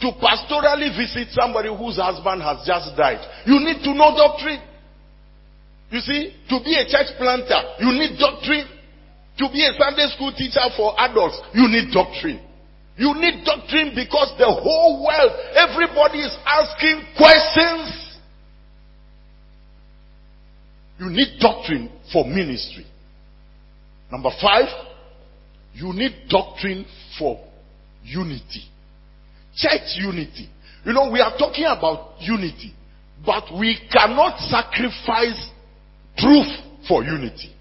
To 0.00 0.12
pastorally 0.16 0.96
visit 0.96 1.28
somebody 1.32 1.68
whose 1.68 1.96
husband 1.96 2.40
has 2.42 2.64
just 2.64 2.96
died, 2.96 3.20
you 3.44 3.60
need 3.60 3.82
to 3.84 3.92
know 3.92 4.14
doctrine. 4.16 4.62
You 5.90 6.00
see, 6.00 6.32
to 6.48 6.60
be 6.64 6.74
a 6.74 6.84
church 6.88 7.12
planter, 7.18 7.60
you 7.80 7.92
need 7.92 8.18
doctrine. 8.18 8.66
To 9.38 9.48
be 9.52 9.60
a 9.66 9.72
Sunday 9.76 10.08
school 10.14 10.32
teacher 10.32 10.64
for 10.76 10.94
adults, 10.98 11.40
you 11.52 11.68
need 11.68 11.92
doctrine. 11.92 12.40
You 12.96 13.14
need 13.14 13.44
doctrine 13.44 13.92
because 13.94 14.34
the 14.38 14.46
whole 14.46 15.04
world, 15.04 15.32
everybody 15.54 16.20
is 16.20 16.36
asking 16.46 17.02
questions. 17.16 18.18
You 20.98 21.10
need 21.10 21.38
doctrine 21.38 21.90
for 22.10 22.24
ministry. 22.24 22.86
Number 24.10 24.30
five, 24.40 24.68
you 25.74 25.92
need 25.92 26.12
doctrine 26.30 26.86
for 27.18 27.38
unity. 28.02 28.62
Church 29.54 29.96
unity. 29.96 30.48
You 30.86 30.92
know, 30.92 31.10
we 31.10 31.20
are 31.20 31.36
talking 31.36 31.66
about 31.66 32.20
unity, 32.20 32.72
but 33.26 33.44
we 33.58 33.76
cannot 33.92 34.38
sacrifice 34.38 35.50
truth 36.16 36.48
for 36.88 37.04
unity. 37.04 37.52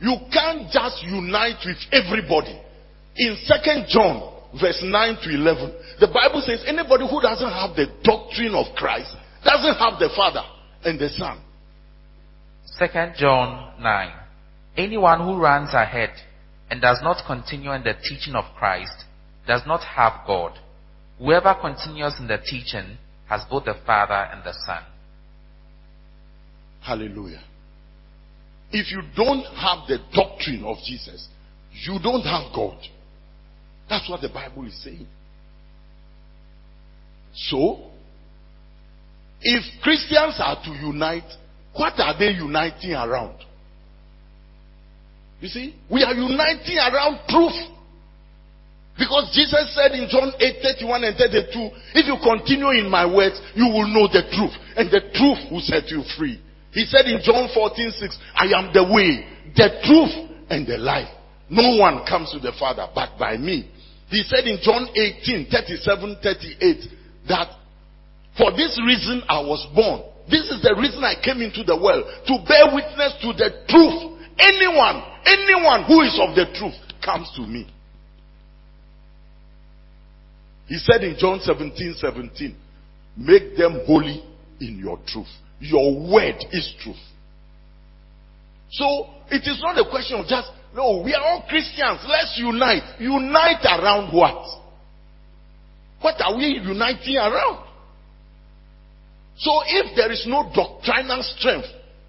You 0.00 0.16
can't 0.32 0.70
just 0.70 1.02
unite 1.04 1.58
with 1.66 1.76
everybody. 1.92 2.58
In 3.16 3.36
Second 3.44 3.86
John, 3.88 4.32
verse 4.60 4.80
9 4.82 5.16
to 5.22 5.30
11, 5.30 5.74
the 6.00 6.08
Bible 6.08 6.42
says 6.44 6.64
anybody 6.66 7.06
who 7.08 7.20
doesn't 7.20 7.50
have 7.50 7.76
the 7.76 7.86
doctrine 8.02 8.54
of 8.54 8.74
Christ 8.76 9.14
doesn't 9.44 9.76
have 9.76 9.98
the 9.98 10.10
Father 10.16 10.42
and 10.84 10.98
the 10.98 11.08
Son. 11.10 11.40
Second 12.78 13.14
John 13.16 13.80
9. 13.80 14.12
Anyone 14.76 15.20
who 15.20 15.36
runs 15.36 15.74
ahead 15.74 16.10
and 16.70 16.80
does 16.80 16.98
not 17.02 17.22
continue 17.26 17.72
in 17.72 17.82
the 17.82 17.94
teaching 18.08 18.34
of 18.34 18.44
Christ 18.56 19.04
does 19.46 19.62
not 19.66 19.84
have 19.84 20.26
God. 20.26 20.52
Whoever 21.18 21.54
continues 21.60 22.14
in 22.18 22.26
the 22.26 22.38
teaching 22.38 22.96
has 23.28 23.42
both 23.50 23.64
the 23.66 23.74
Father 23.84 24.14
and 24.14 24.42
the 24.42 24.54
Son. 24.66 24.82
Hallelujah. 26.80 27.42
If 28.72 28.90
you 28.90 29.02
don't 29.14 29.44
have 29.54 29.86
the 29.86 29.98
doctrine 30.14 30.64
of 30.64 30.78
Jesus, 30.84 31.28
you 31.84 31.98
don't 32.02 32.22
have 32.22 32.54
God. 32.54 32.78
That's 33.92 34.08
what 34.08 34.22
the 34.22 34.30
Bible 34.30 34.64
is 34.64 34.82
saying. 34.82 35.06
So, 37.34 37.90
if 39.42 39.62
Christians 39.82 40.36
are 40.38 40.56
to 40.64 40.70
unite, 40.70 41.28
what 41.74 41.92
are 42.00 42.18
they 42.18 42.30
uniting 42.30 42.94
around? 42.94 43.36
You 45.42 45.48
see, 45.48 45.74
we 45.90 46.02
are 46.04 46.14
uniting 46.14 46.78
around 46.78 47.20
truth. 47.28 47.68
Because 48.96 49.30
Jesus 49.34 49.74
said 49.74 49.92
in 49.92 50.08
John 50.08 50.32
8 50.40 50.56
31 50.62 51.04
and 51.04 51.16
32, 51.18 51.70
if 51.92 52.06
you 52.06 52.16
continue 52.24 52.70
in 52.70 52.88
my 52.88 53.04
words, 53.04 53.38
you 53.54 53.66
will 53.66 53.88
know 53.88 54.08
the 54.08 54.24
truth, 54.32 54.56
and 54.74 54.90
the 54.90 55.02
truth 55.12 55.52
will 55.52 55.60
set 55.60 55.90
you 55.90 56.02
free. 56.16 56.40
He 56.72 56.86
said 56.86 57.04
in 57.04 57.20
John 57.22 57.50
14 57.52 57.90
6, 57.90 58.18
I 58.36 58.46
am 58.56 58.72
the 58.72 58.84
way, 58.84 59.28
the 59.54 59.68
truth, 59.84 60.30
and 60.48 60.66
the 60.66 60.78
life. 60.78 61.12
No 61.50 61.76
one 61.76 62.06
comes 62.08 62.32
to 62.32 62.38
the 62.38 62.52
Father 62.58 62.88
but 62.94 63.18
by 63.18 63.36
me. 63.36 63.68
He 64.12 64.22
said 64.28 64.44
in 64.44 64.60
John 64.60 64.92
18 64.94 65.48
37 65.50 66.16
38 66.22 66.84
that 67.28 67.48
for 68.36 68.52
this 68.52 68.78
reason 68.84 69.24
I 69.28 69.40
was 69.40 69.64
born. 69.74 70.04
This 70.28 70.46
is 70.52 70.62
the 70.62 70.76
reason 70.78 71.02
I 71.02 71.16
came 71.18 71.40
into 71.40 71.64
the 71.64 71.74
world 71.74 72.04
to 72.28 72.34
bear 72.46 72.70
witness 72.70 73.16
to 73.24 73.32
the 73.32 73.64
truth. 73.66 74.20
Anyone 74.38 75.12
Anyone 75.24 75.84
who 75.84 76.00
is 76.02 76.18
of 76.20 76.34
the 76.34 76.46
truth 76.58 76.74
comes 77.04 77.30
to 77.36 77.42
me. 77.42 77.68
He 80.66 80.78
said 80.78 81.04
in 81.04 81.16
John 81.18 81.40
17 81.40 81.94
17, 81.98 82.56
make 83.16 83.56
them 83.56 83.80
holy 83.86 84.22
in 84.60 84.78
your 84.78 84.98
truth. 85.06 85.28
Your 85.60 85.94
word 86.10 86.36
is 86.50 86.74
truth. 86.82 86.96
So 88.70 89.06
it 89.30 89.46
is 89.46 89.60
not 89.62 89.78
a 89.78 89.88
question 89.88 90.18
of 90.18 90.26
just, 90.26 90.50
no, 90.74 91.02
we 91.04 91.14
are 91.14 91.22
all 91.22 91.44
Christians. 91.48 92.00
Let's 92.08 92.38
unite. 92.38 93.00
Unite 93.00 93.64
around 93.64 94.14
what? 94.14 94.46
What 96.00 96.20
are 96.20 96.36
we 96.36 96.46
uniting 96.46 97.16
around? 97.16 97.64
So 99.38 99.62
if 99.66 99.96
there 99.96 100.10
is 100.10 100.24
no 100.26 100.50
doctrinal 100.54 101.22
strength, 101.22 101.66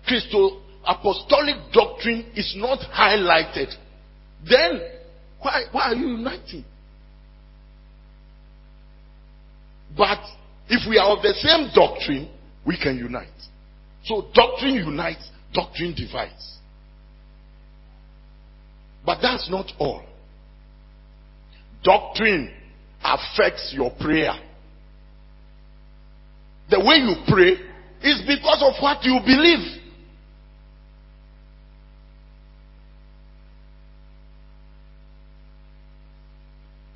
Christo, 0.07 0.61
apostolic 0.85 1.55
doctrine 1.73 2.25
is 2.35 2.53
not 2.57 2.79
highlighted, 2.79 3.73
then 4.49 4.81
why, 5.41 5.63
why 5.71 5.81
are 5.89 5.95
you 5.95 6.07
uniting? 6.17 6.65
But 9.95 10.19
if 10.69 10.89
we 10.89 10.97
are 10.97 11.15
of 11.15 11.21
the 11.21 11.33
same 11.33 11.69
doctrine, 11.75 12.29
we 12.65 12.77
can 12.81 12.97
unite. 12.97 13.27
So 14.05 14.29
doctrine 14.33 14.75
unites, 14.75 15.29
doctrine 15.53 15.93
divides. 15.95 16.57
But 19.05 19.19
that's 19.21 19.49
not 19.49 19.71
all. 19.79 20.03
Doctrine 21.83 22.49
affects 23.03 23.73
your 23.75 23.91
prayer. 23.99 24.33
The 26.69 26.79
way 26.79 26.95
you 26.95 27.15
pray 27.27 27.51
is 28.01 28.21
because 28.25 28.63
of 28.63 28.81
what 28.81 29.03
you 29.03 29.19
believe. 29.25 29.81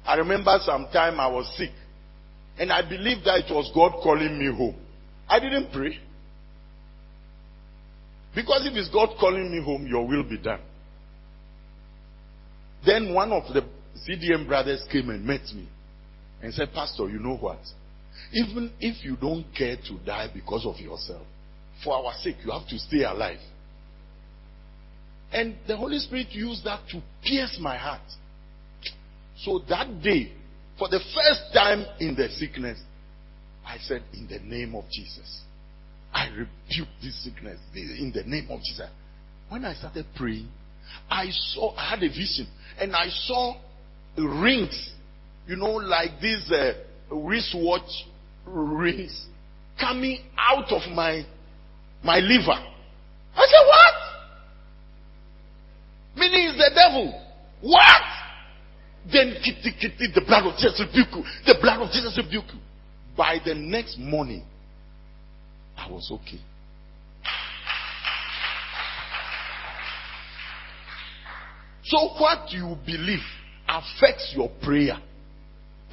I 0.05 0.15
remember 0.15 0.57
some 0.61 0.87
time 0.93 1.19
I 1.19 1.27
was 1.27 1.53
sick. 1.57 1.71
And 2.57 2.71
I 2.71 2.81
believed 2.81 3.25
that 3.25 3.39
it 3.39 3.53
was 3.53 3.69
God 3.75 4.01
calling 4.01 4.39
me 4.39 4.47
home. 4.55 4.75
I 5.27 5.39
didn't 5.39 5.71
pray. 5.71 5.99
Because 8.33 8.65
if 8.65 8.73
it's 8.75 8.89
God 8.89 9.09
calling 9.19 9.51
me 9.51 9.61
home, 9.63 9.85
your 9.85 10.07
will 10.07 10.23
be 10.23 10.37
done. 10.37 10.61
Then 12.85 13.13
one 13.13 13.31
of 13.31 13.43
the 13.53 13.63
CDM 14.07 14.47
brothers 14.47 14.83
came 14.91 15.09
and 15.09 15.25
met 15.25 15.41
me 15.55 15.67
and 16.41 16.53
said, 16.53 16.71
Pastor, 16.73 17.09
you 17.09 17.19
know 17.19 17.37
what? 17.37 17.59
Even 18.33 18.71
if 18.79 19.03
you 19.03 19.15
don't 19.15 19.45
care 19.57 19.75
to 19.75 19.97
die 20.05 20.27
because 20.33 20.65
of 20.65 20.77
yourself, 20.79 21.25
for 21.83 21.95
our 21.95 22.13
sake, 22.21 22.37
you 22.43 22.51
have 22.51 22.67
to 22.67 22.77
stay 22.79 23.03
alive. 23.03 23.39
And 25.31 25.55
the 25.67 25.75
Holy 25.75 25.99
Spirit 25.99 26.27
used 26.31 26.65
that 26.65 26.81
to 26.91 27.01
pierce 27.23 27.57
my 27.61 27.77
heart. 27.77 28.01
So 29.39 29.61
that 29.69 30.01
day, 30.01 30.31
for 30.79 30.87
the 30.89 30.99
first 30.99 31.53
time 31.53 31.85
in 31.99 32.15
the 32.15 32.29
sickness, 32.29 32.79
I 33.65 33.77
said, 33.79 34.03
In 34.13 34.27
the 34.27 34.39
name 34.39 34.73
of 34.75 34.85
Jesus, 34.89 35.41
I 36.13 36.27
rebuke 36.27 36.87
this 37.01 37.23
sickness 37.23 37.59
in 37.75 38.11
the 38.15 38.23
name 38.23 38.47
of 38.49 38.59
Jesus. 38.61 38.89
When 39.49 39.65
I 39.65 39.73
started 39.73 40.05
praying, 40.15 40.49
I 41.09 41.27
saw, 41.29 41.75
I 41.75 41.91
had 41.91 42.03
a 42.03 42.09
vision, 42.09 42.47
and 42.79 42.95
I 42.95 43.07
saw 43.09 43.55
rings, 44.17 44.93
you 45.47 45.55
know, 45.55 45.73
like 45.75 46.19
these 46.21 46.51
uh, 46.51 46.73
wristwatch 47.11 47.89
rings 48.45 49.25
coming 49.79 50.19
out 50.37 50.71
of 50.71 50.91
my 50.93 51.25
my 52.03 52.19
liver. 52.19 52.51
I 53.35 53.45
said, 53.45 53.65
What? 53.67 53.93
Meaning 56.17 56.49
it's 56.49 56.57
the 56.57 56.71
devil. 56.73 57.23
What? 57.61 58.01
Then 59.11 59.35
kitty 59.43 59.75
kitty, 59.79 60.07
the 60.13 60.21
blood 60.25 60.45
of 60.45 60.55
Jesus 60.55 60.81
rebuke 60.85 61.07
you. 61.13 61.23
The 61.45 61.59
blood 61.61 61.81
of 61.81 61.91
Jesus 61.91 62.17
rebuke 62.17 62.45
you. 62.53 62.59
By 63.15 63.39
the 63.43 63.55
next 63.55 63.97
morning, 63.97 64.43
I 65.75 65.89
was 65.89 66.11
okay. 66.11 66.39
So 71.87 72.09
what 72.19 72.51
you 72.51 72.75
believe 72.85 73.23
affects 73.67 74.33
your 74.35 74.49
prayer. 74.61 74.97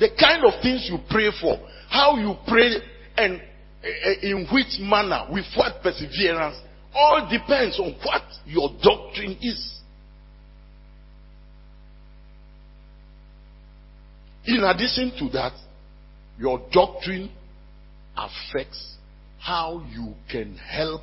The 0.00 0.08
kind 0.18 0.44
of 0.44 0.60
things 0.60 0.88
you 0.90 0.98
pray 1.08 1.30
for, 1.40 1.56
how 1.88 2.16
you 2.16 2.34
pray 2.48 2.72
and 3.16 3.40
uh, 3.84 4.10
in 4.22 4.46
which 4.52 4.80
manner, 4.80 5.26
with 5.30 5.44
what 5.56 5.82
perseverance, 5.82 6.56
all 6.92 7.28
depends 7.30 7.78
on 7.78 7.94
what 8.02 8.22
your 8.44 8.70
doctrine 8.82 9.38
is. 9.40 9.80
In 14.46 14.64
addition 14.64 15.12
to 15.18 15.28
that, 15.30 15.52
your 16.38 16.60
doctrine 16.72 17.30
affects 18.16 18.96
how 19.38 19.84
you 19.92 20.14
can 20.30 20.56
help 20.56 21.02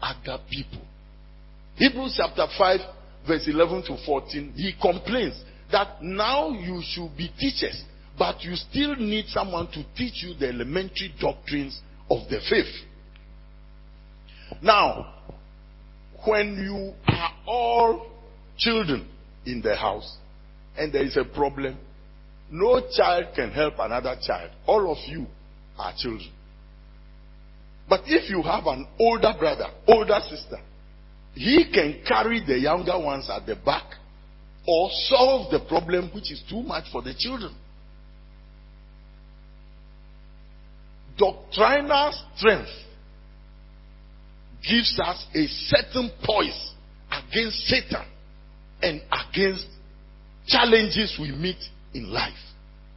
other 0.00 0.38
people. 0.50 0.80
Hebrews 1.76 2.14
chapter 2.16 2.46
5, 2.56 2.80
verse 3.26 3.46
11 3.48 3.82
to 3.84 3.96
14, 4.04 4.52
he 4.56 4.74
complains 4.80 5.42
that 5.72 6.02
now 6.02 6.50
you 6.50 6.80
should 6.84 7.16
be 7.16 7.30
teachers, 7.38 7.82
but 8.18 8.42
you 8.42 8.54
still 8.54 8.96
need 8.96 9.26
someone 9.28 9.66
to 9.68 9.84
teach 9.96 10.22
you 10.22 10.34
the 10.34 10.48
elementary 10.48 11.12
doctrines 11.20 11.80
of 12.10 12.28
the 12.28 12.38
faith. 12.48 12.72
Now, 14.62 15.14
when 16.24 16.56
you 16.56 16.94
are 17.08 17.30
all 17.46 18.06
children 18.56 19.06
in 19.44 19.60
the 19.60 19.76
house 19.76 20.16
and 20.76 20.92
there 20.92 21.04
is 21.04 21.16
a 21.16 21.24
problem, 21.24 21.76
no 22.50 22.80
child 22.96 23.34
can 23.34 23.50
help 23.50 23.74
another 23.78 24.16
child. 24.24 24.50
All 24.66 24.90
of 24.90 24.98
you 25.08 25.26
are 25.78 25.92
children. 25.96 26.30
But 27.88 28.02
if 28.06 28.30
you 28.30 28.42
have 28.42 28.66
an 28.66 28.86
older 28.98 29.32
brother, 29.38 29.66
older 29.86 30.18
sister, 30.28 30.58
he 31.36 31.70
can 31.70 32.00
carry 32.08 32.42
the 32.44 32.58
younger 32.58 32.98
ones 32.98 33.28
at 33.30 33.44
the 33.44 33.54
back 33.56 33.84
or 34.66 34.88
solve 35.08 35.50
the 35.50 35.60
problem 35.68 36.10
which 36.14 36.32
is 36.32 36.42
too 36.48 36.62
much 36.62 36.84
for 36.90 37.02
the 37.02 37.14
children. 37.16 37.54
Doctrinal 41.18 42.12
strength 42.36 42.70
gives 44.66 44.98
us 44.98 45.26
a 45.34 45.46
certain 45.46 46.10
poise 46.24 46.72
against 47.12 47.58
Satan 47.66 48.04
and 48.82 49.02
against 49.28 49.66
challenges 50.46 51.18
we 51.20 51.32
meet 51.32 51.62
in 51.92 52.10
life. 52.10 52.32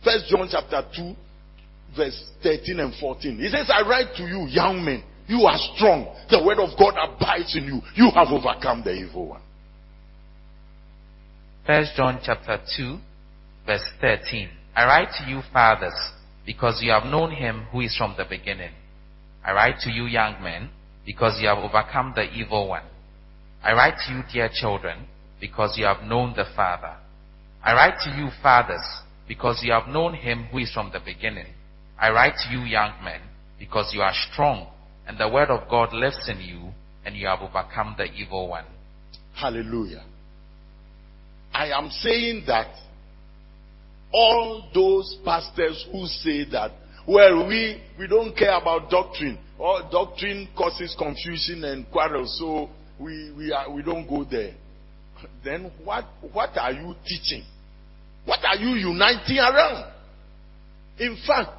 First 0.04 0.28
John 0.30 0.48
chapter 0.50 0.82
2, 0.96 1.16
verse 1.98 2.30
13 2.42 2.80
and 2.80 2.94
14. 2.96 3.38
He 3.38 3.50
says, 3.50 3.70
I 3.70 3.88
write 3.88 4.16
to 4.16 4.24
you, 4.24 4.48
young 4.48 4.84
men, 4.84 5.04
you 5.30 5.46
are 5.46 5.58
strong. 5.76 6.08
The 6.32 6.44
word 6.44 6.58
of 6.58 6.78
God 6.78 6.96
abides 6.98 7.56
in 7.56 7.66
you. 7.66 7.82
You 7.94 8.10
have 8.16 8.30
overcome 8.30 8.82
the 8.84 8.94
evil 8.94 9.28
one. 9.28 9.42
First 11.68 11.92
John 11.96 12.20
chapter 12.24 12.60
2, 12.78 12.98
verse 13.68 13.88
13. 14.02 14.50
I 14.76 14.86
write 14.86 15.10
to 15.20 15.30
you, 15.30 15.42
fathers, 15.54 15.94
because 16.48 16.80
you 16.82 16.92
have 16.92 17.04
known 17.04 17.30
him 17.32 17.68
who 17.72 17.82
is 17.82 17.96
from 17.96 18.16
the 18.18 18.26
beginning. 18.28 18.72
I 19.46 19.54
write 19.54 19.80
to 19.82 19.92
you, 19.92 20.06
young 20.06 20.42
men, 20.42 20.72
because 21.06 21.38
you 21.40 21.48
have 21.48 21.60
overcome 21.60 22.14
the 22.16 22.24
evil 22.24 22.68
one. 22.68 22.86
I 23.64 23.74
write 23.74 24.00
to 24.08 24.14
you, 24.14 24.24
dear 24.34 24.50
children, 24.52 25.06
because 25.40 25.76
you 25.78 25.86
have 25.86 26.02
known 26.08 26.34
the 26.36 26.46
Father. 26.56 26.96
I 27.64 27.74
write 27.74 28.00
to 28.06 28.10
you, 28.18 28.30
fathers, 28.42 28.82
because 29.28 29.60
you 29.62 29.74
have 29.74 29.88
known 29.90 30.16
him 30.16 30.46
who 30.52 30.58
is 30.58 30.74
from 30.74 30.90
the 30.92 31.00
beginning. 31.00 31.54
I 32.00 32.10
write 32.10 32.34
to 32.48 32.52
you, 32.52 32.66
young 32.66 32.94
men, 33.04 33.22
because 33.60 33.92
you 33.94 34.02
are 34.02 34.14
strong, 34.32 34.68
and 35.10 35.18
the 35.18 35.28
word 35.28 35.50
of 35.50 35.68
God 35.68 35.92
lives 35.92 36.30
in 36.30 36.40
you, 36.40 36.70
and 37.04 37.16
you 37.16 37.26
have 37.26 37.40
overcome 37.42 37.96
the 37.98 38.04
evil 38.14 38.48
one. 38.48 38.66
Hallelujah. 39.34 40.04
I 41.52 41.72
am 41.72 41.90
saying 41.90 42.44
that 42.46 42.68
all 44.14 44.70
those 44.72 45.18
pastors 45.26 45.84
who 45.92 46.06
say 46.06 46.46
that, 46.52 46.74
well, 47.08 47.48
we, 47.48 47.82
we 47.98 48.06
don't 48.06 48.38
care 48.38 48.56
about 48.56 48.92
doctrine, 48.92 49.40
or 49.58 49.82
doctrine 49.92 50.48
causes 50.56 50.96
confusion 50.96 51.64
and 51.64 51.90
quarrels, 51.92 52.38
so 52.38 52.70
we, 53.00 53.34
we, 53.36 53.52
are, 53.52 53.74
we 53.74 53.82
don't 53.82 54.08
go 54.08 54.24
there. 54.30 54.54
Then 55.44 55.72
what, 55.84 56.06
what 56.32 56.56
are 56.56 56.72
you 56.72 56.94
teaching? 57.08 57.44
What 58.26 58.42
are 58.46 58.58
you 58.58 58.76
uniting 58.76 59.40
around? 59.40 59.92
In 61.00 61.18
fact, 61.26 61.50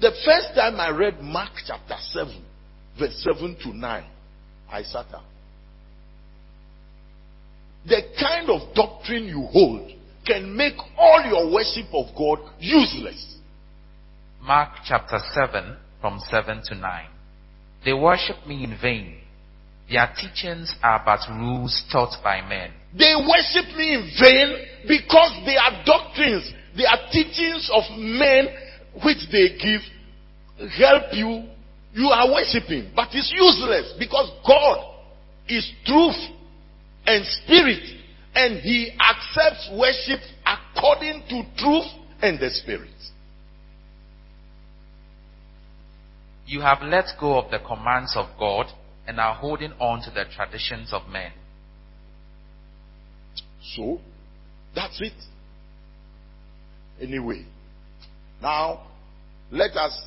the 0.00 0.10
first 0.24 0.54
time 0.54 0.78
I 0.78 0.90
read 0.90 1.20
Mark 1.22 1.52
chapter 1.66 1.96
7, 1.98 2.44
verse 2.98 3.24
7 3.24 3.56
to 3.62 3.76
9, 3.76 4.04
I 4.70 4.82
sat 4.82 5.06
up. 5.14 5.24
The 7.86 8.02
kind 8.20 8.50
of 8.50 8.74
doctrine 8.74 9.24
you 9.24 9.42
hold 9.52 9.90
can 10.26 10.56
make 10.56 10.74
all 10.98 11.22
your 11.24 11.52
worship 11.52 11.86
of 11.92 12.06
God 12.16 12.40
useless. 12.58 13.36
Mark 14.42 14.70
chapter 14.86 15.18
7, 15.34 15.76
from 16.00 16.20
7 16.30 16.62
to 16.66 16.74
9. 16.74 17.06
They 17.84 17.92
worship 17.92 18.46
me 18.46 18.64
in 18.64 18.76
vain. 18.82 19.18
Their 19.88 20.12
teachings 20.16 20.74
are 20.82 21.00
but 21.04 21.20
rules 21.30 21.84
taught 21.92 22.16
by 22.24 22.42
men. 22.46 22.72
They 22.98 23.14
worship 23.14 23.76
me 23.76 23.94
in 23.94 24.10
vain 24.20 24.66
because 24.88 25.46
they 25.46 25.56
are 25.56 25.84
doctrines, 25.86 26.52
they 26.76 26.84
are 26.84 27.08
teachings 27.12 27.70
of 27.72 27.84
men 27.96 28.48
which 29.04 29.18
they 29.30 29.56
give 29.58 29.80
help 30.78 31.12
you. 31.12 31.44
You 31.92 32.08
are 32.08 32.30
worshiping, 32.30 32.92
but 32.94 33.08
it's 33.12 33.32
useless 33.32 33.94
because 33.98 34.30
God 34.46 34.96
is 35.48 35.70
truth 35.86 36.16
and 37.06 37.24
spirit, 37.24 37.82
and 38.34 38.58
He 38.60 38.92
accepts 39.00 39.70
worship 39.72 40.20
according 40.44 41.22
to 41.30 41.42
truth 41.56 41.86
and 42.20 42.38
the 42.38 42.50
spirit. 42.50 42.90
You 46.46 46.60
have 46.60 46.82
let 46.82 47.06
go 47.18 47.38
of 47.38 47.50
the 47.50 47.58
commands 47.58 48.12
of 48.14 48.26
God 48.38 48.66
and 49.06 49.18
are 49.18 49.34
holding 49.34 49.72
on 49.80 50.02
to 50.02 50.10
the 50.10 50.24
traditions 50.34 50.92
of 50.92 51.08
men. 51.08 51.32
So, 53.74 54.00
that's 54.74 55.00
it. 55.00 55.12
Anyway, 57.00 57.46
now 58.40 58.86
let 59.50 59.72
us 59.76 59.98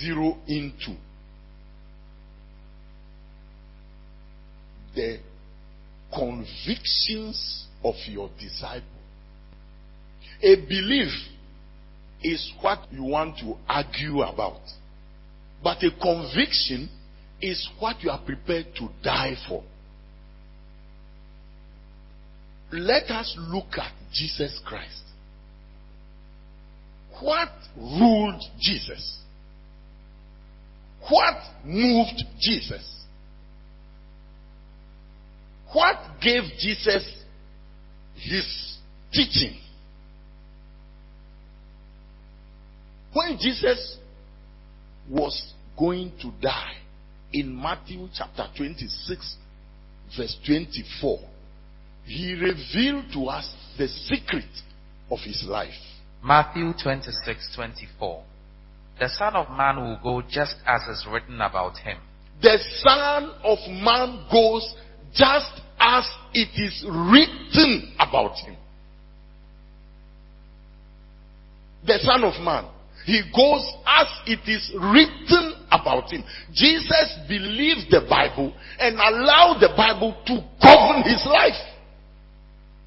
zero 0.00 0.38
into 0.46 0.96
the 4.94 5.18
convictions 6.14 7.66
of 7.82 7.94
your 8.06 8.30
disciple. 8.38 8.86
A 10.42 10.56
belief 10.56 11.12
is 12.22 12.52
what 12.60 12.80
you 12.90 13.04
want 13.04 13.38
to 13.38 13.56
argue 13.68 14.22
about, 14.22 14.60
but 15.62 15.82
a 15.82 15.90
conviction 16.00 16.88
is 17.40 17.68
what 17.78 18.02
you 18.02 18.10
are 18.10 18.22
prepared 18.24 18.66
to 18.76 18.88
die 19.02 19.34
for. 19.48 19.62
Let 22.72 23.10
us 23.10 23.34
look 23.38 23.76
at 23.76 23.92
Jesus 24.12 24.60
Christ. 24.64 25.03
What 27.20 27.48
ruled 27.76 28.42
Jesus? 28.60 29.18
What 31.08 31.36
moved 31.64 32.22
Jesus? 32.40 32.90
What 35.72 35.96
gave 36.22 36.42
Jesus 36.58 37.04
his 38.14 38.78
teaching? 39.12 39.58
When 43.12 43.38
Jesus 43.38 43.98
was 45.08 45.52
going 45.78 46.12
to 46.22 46.32
die 46.40 46.74
in 47.32 47.54
Matthew 47.54 48.08
chapter 48.14 48.46
26, 48.56 49.36
verse 50.16 50.36
24, 50.46 51.18
he 52.06 52.34
revealed 52.34 53.06
to 53.12 53.26
us 53.26 53.52
the 53.78 53.88
secret 53.88 54.44
of 55.10 55.18
his 55.20 55.44
life. 55.46 55.70
Matthew 56.24 56.72
26, 56.82 57.52
24. 57.54 58.24
The 58.98 59.08
Son 59.10 59.36
of 59.36 59.50
Man 59.50 59.76
will 59.76 60.00
go 60.02 60.26
just 60.26 60.56
as 60.66 60.80
is 60.88 61.06
written 61.10 61.34
about 61.34 61.76
him. 61.76 61.98
The 62.40 62.58
Son 62.82 63.30
of 63.44 63.58
Man 63.68 64.24
goes 64.32 64.74
just 65.12 65.60
as 65.78 66.08
it 66.32 66.48
is 66.56 66.82
written 66.88 67.94
about 67.98 68.36
him. 68.38 68.56
The 71.86 71.98
Son 72.00 72.24
of 72.24 72.40
Man. 72.42 72.70
He 73.04 73.20
goes 73.36 73.70
as 73.86 74.06
it 74.26 74.48
is 74.48 74.72
written 74.80 75.66
about 75.70 76.10
him. 76.10 76.24
Jesus 76.54 77.18
believed 77.28 77.90
the 77.90 78.06
Bible 78.08 78.54
and 78.78 78.96
allowed 78.96 79.58
the 79.60 79.74
Bible 79.76 80.16
to 80.24 80.42
govern 80.62 81.02
his 81.02 81.22
life. 81.26 81.73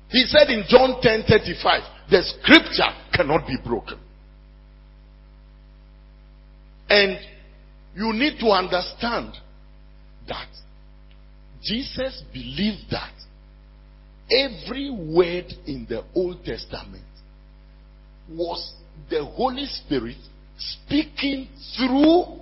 He 0.09 0.23
said 0.25 0.49
in 0.49 0.63
John 0.67 1.01
10 1.01 1.23
35, 1.27 1.81
the 2.09 2.23
scripture 2.23 2.89
cannot 3.13 3.45
be 3.45 3.57
broken. 3.63 3.99
And 6.89 7.19
you 7.95 8.13
need 8.13 8.39
to 8.39 8.47
understand 8.47 9.33
that 10.27 10.47
Jesus 11.61 12.23
believed 12.31 12.91
that 12.91 13.13
every 14.31 14.89
word 14.89 15.51
in 15.65 15.85
the 15.89 16.03
Old 16.15 16.45
Testament 16.45 17.03
was 18.29 18.73
the 19.09 19.25
Holy 19.25 19.65
Spirit 19.65 20.17
speaking 20.57 21.47
through 21.75 22.39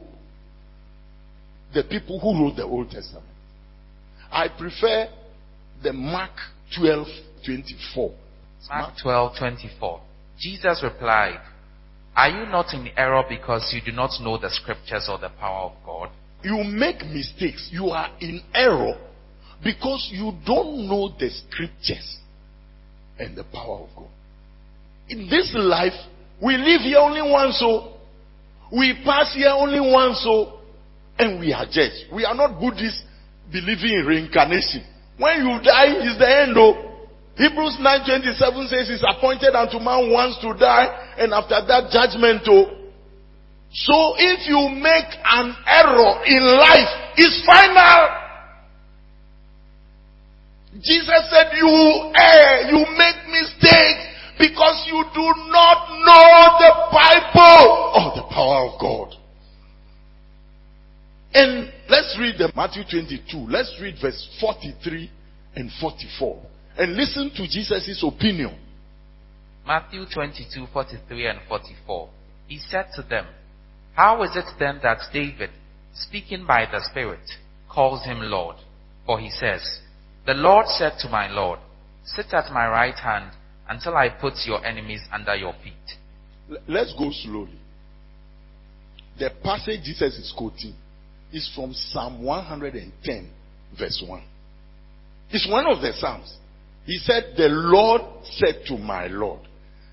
the 1.73 1.83
people 1.83 2.19
who 2.19 2.43
wrote 2.43 2.55
the 2.55 2.63
Old 2.63 2.91
Testament. 2.91 3.25
I 4.31 4.47
prefer 4.47 5.09
the 5.83 5.93
Mark 5.93 6.31
12 6.77 7.07
24. 7.45 8.13
Mark 8.69 8.93
12, 9.01 9.37
24. 9.39 10.01
Jesus 10.39 10.81
replied, 10.83 11.39
Are 12.15 12.29
you 12.29 12.45
not 12.47 12.73
in 12.73 12.89
error 12.97 13.23
because 13.27 13.73
you 13.73 13.81
do 13.85 13.95
not 13.95 14.11
know 14.21 14.37
the 14.37 14.49
scriptures 14.49 15.07
or 15.09 15.19
the 15.19 15.29
power 15.39 15.71
of 15.71 15.73
God? 15.85 16.09
You 16.43 16.63
make 16.63 17.05
mistakes. 17.05 17.69
You 17.71 17.87
are 17.87 18.09
in 18.19 18.41
error 18.53 18.97
because 19.63 20.09
you 20.11 20.33
don't 20.45 20.87
know 20.87 21.09
the 21.17 21.29
scriptures 21.29 22.17
and 23.17 23.37
the 23.37 23.43
power 23.43 23.79
of 23.83 23.89
God. 23.95 24.09
In 25.09 25.29
this 25.29 25.51
life, 25.55 25.93
we 26.41 26.57
live 26.57 26.81
here 26.81 26.97
only 26.97 27.21
once, 27.21 27.59
so 27.59 27.93
we 28.75 28.99
pass 29.05 29.33
here 29.33 29.49
only 29.49 29.79
once, 29.79 30.21
so 30.23 30.59
and 31.17 31.39
we 31.39 31.53
are 31.53 31.65
judged. 31.65 32.11
We 32.13 32.25
are 32.25 32.35
not 32.35 32.59
Buddhists 32.59 33.03
believing 33.51 33.99
in 33.99 34.05
reincarnation. 34.05 34.83
When 35.17 35.37
you 35.39 35.63
die, 35.63 35.95
is 36.03 36.17
the 36.19 36.27
end, 36.27 36.55
though. 36.55 36.94
Hebrews 37.35 37.77
9:27 37.79 38.67
says 38.69 38.89
it's 38.89 39.03
appointed 39.03 39.55
unto 39.55 39.79
man 39.79 40.11
once 40.11 40.37
to 40.39 40.53
die, 40.53 40.87
and 41.17 41.33
after 41.33 41.59
that 41.67 41.91
judgment, 41.91 42.43
oh. 42.47 42.71
So 43.71 44.15
if 44.17 44.47
you 44.47 44.69
make 44.79 45.11
an 45.25 45.55
error 45.67 46.23
in 46.25 46.43
life, 46.43 46.91
it's 47.17 47.43
final. 47.45 48.25
Jesus 50.79 51.21
said, 51.29 51.51
You 51.55 52.11
err, 52.15 52.71
you 52.71 52.85
make 52.95 53.19
mistakes 53.27 54.15
because 54.39 54.83
you 54.87 55.03
do 55.13 55.27
not 55.51 55.89
know 56.07 56.31
the 56.59 56.71
Bible 56.91 57.91
or 57.95 58.15
the 58.15 58.27
power 58.33 58.69
of 58.69 58.79
God. 58.79 59.15
And 61.33 61.71
let's 61.89 62.17
read 62.17 62.35
the 62.37 62.51
Matthew 62.55 62.83
22. 62.89 63.51
Let's 63.51 63.75
read 63.81 63.95
verse 64.01 64.37
43 64.39 65.11
and 65.55 65.69
44. 65.81 66.41
And 66.77 66.95
listen 66.95 67.31
to 67.35 67.47
Jesus' 67.47 68.03
opinion. 68.05 68.57
Matthew 69.65 70.05
22, 70.13 70.67
43 70.71 71.27
and 71.27 71.39
44. 71.47 72.09
He 72.47 72.59
said 72.59 72.87
to 72.95 73.01
them, 73.01 73.25
How 73.93 74.21
is 74.23 74.31
it 74.35 74.45
then 74.59 74.79
that 74.83 74.99
David, 75.13 75.49
speaking 75.93 76.45
by 76.45 76.65
the 76.71 76.81
Spirit, 76.91 77.27
calls 77.69 78.03
him 78.03 78.19
Lord? 78.21 78.57
For 79.05 79.19
he 79.19 79.29
says, 79.29 79.61
The 80.25 80.33
Lord 80.33 80.67
said 80.67 80.93
to 80.99 81.09
my 81.09 81.29
Lord, 81.29 81.59
Sit 82.03 82.27
at 82.33 82.51
my 82.51 82.67
right 82.67 82.97
hand 82.97 83.31
until 83.67 83.95
I 83.95 84.09
put 84.09 84.33
your 84.45 84.63
enemies 84.65 85.01
under 85.11 85.35
your 85.35 85.53
feet. 85.63 86.59
Let's 86.67 86.93
go 86.93 87.09
slowly. 87.11 87.59
The 89.17 89.31
passage 89.43 89.81
Jesus 89.83 90.17
is 90.17 90.33
quoting 90.37 90.75
is 91.31 91.49
from 91.55 91.73
Psalm 91.73 92.21
110, 92.21 93.29
verse 93.79 94.03
1. 94.05 94.23
It's 95.31 95.47
one 95.49 95.65
of 95.65 95.81
the 95.81 95.93
Psalms. 95.93 96.37
He 96.85 96.99
said, 96.99 97.33
The 97.35 97.47
Lord 97.49 98.01
said 98.23 98.61
to 98.67 98.77
my 98.77 99.07
Lord, 99.07 99.41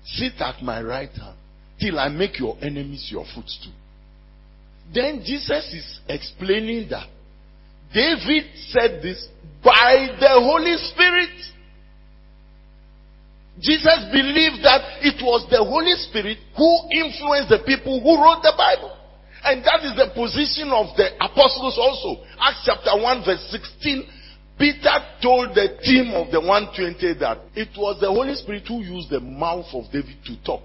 Sit 0.05 0.33
at 0.39 0.61
my 0.61 0.81
right 0.81 1.09
hand 1.09 1.37
till 1.79 1.99
I 1.99 2.09
make 2.09 2.39
your 2.39 2.55
enemies 2.61 3.09
your 3.11 3.25
footstool. 3.33 3.73
Then 4.93 5.23
Jesus 5.25 5.73
is 5.73 5.99
explaining 6.07 6.89
that 6.89 7.07
David 7.93 8.45
said 8.69 9.01
this 9.01 9.27
by 9.63 10.07
the 10.19 10.29
Holy 10.29 10.75
Spirit. 10.77 11.33
Jesus 13.59 14.09
believed 14.11 14.65
that 14.65 15.05
it 15.05 15.21
was 15.21 15.45
the 15.49 15.61
Holy 15.63 15.93
Spirit 16.09 16.37
who 16.57 16.69
influenced 16.91 17.49
the 17.49 17.61
people 17.65 18.01
who 18.01 18.17
wrote 18.21 18.41
the 18.41 18.53
Bible. 18.57 18.97
And 19.43 19.63
that 19.63 19.83
is 19.85 19.93
the 19.95 20.09
position 20.15 20.69
of 20.73 20.95
the 20.97 21.13
apostles 21.21 21.77
also. 21.77 22.23
Acts 22.39 22.65
chapter 22.65 22.97
1 22.97 23.25
verse 23.25 23.45
16. 23.51 24.09
Peter 24.57 24.97
told 25.21 25.55
the 25.55 25.77
team 25.81 26.13
of 26.13 26.31
the 26.31 26.39
120 26.39 27.19
that 27.19 27.39
it 27.55 27.69
was 27.77 27.99
the 27.99 28.07
Holy 28.07 28.35
Spirit 28.35 28.63
who 28.67 28.81
used 28.81 29.09
the 29.09 29.19
mouth 29.19 29.65
of 29.73 29.85
David 29.91 30.17
to 30.25 30.43
talk. 30.43 30.63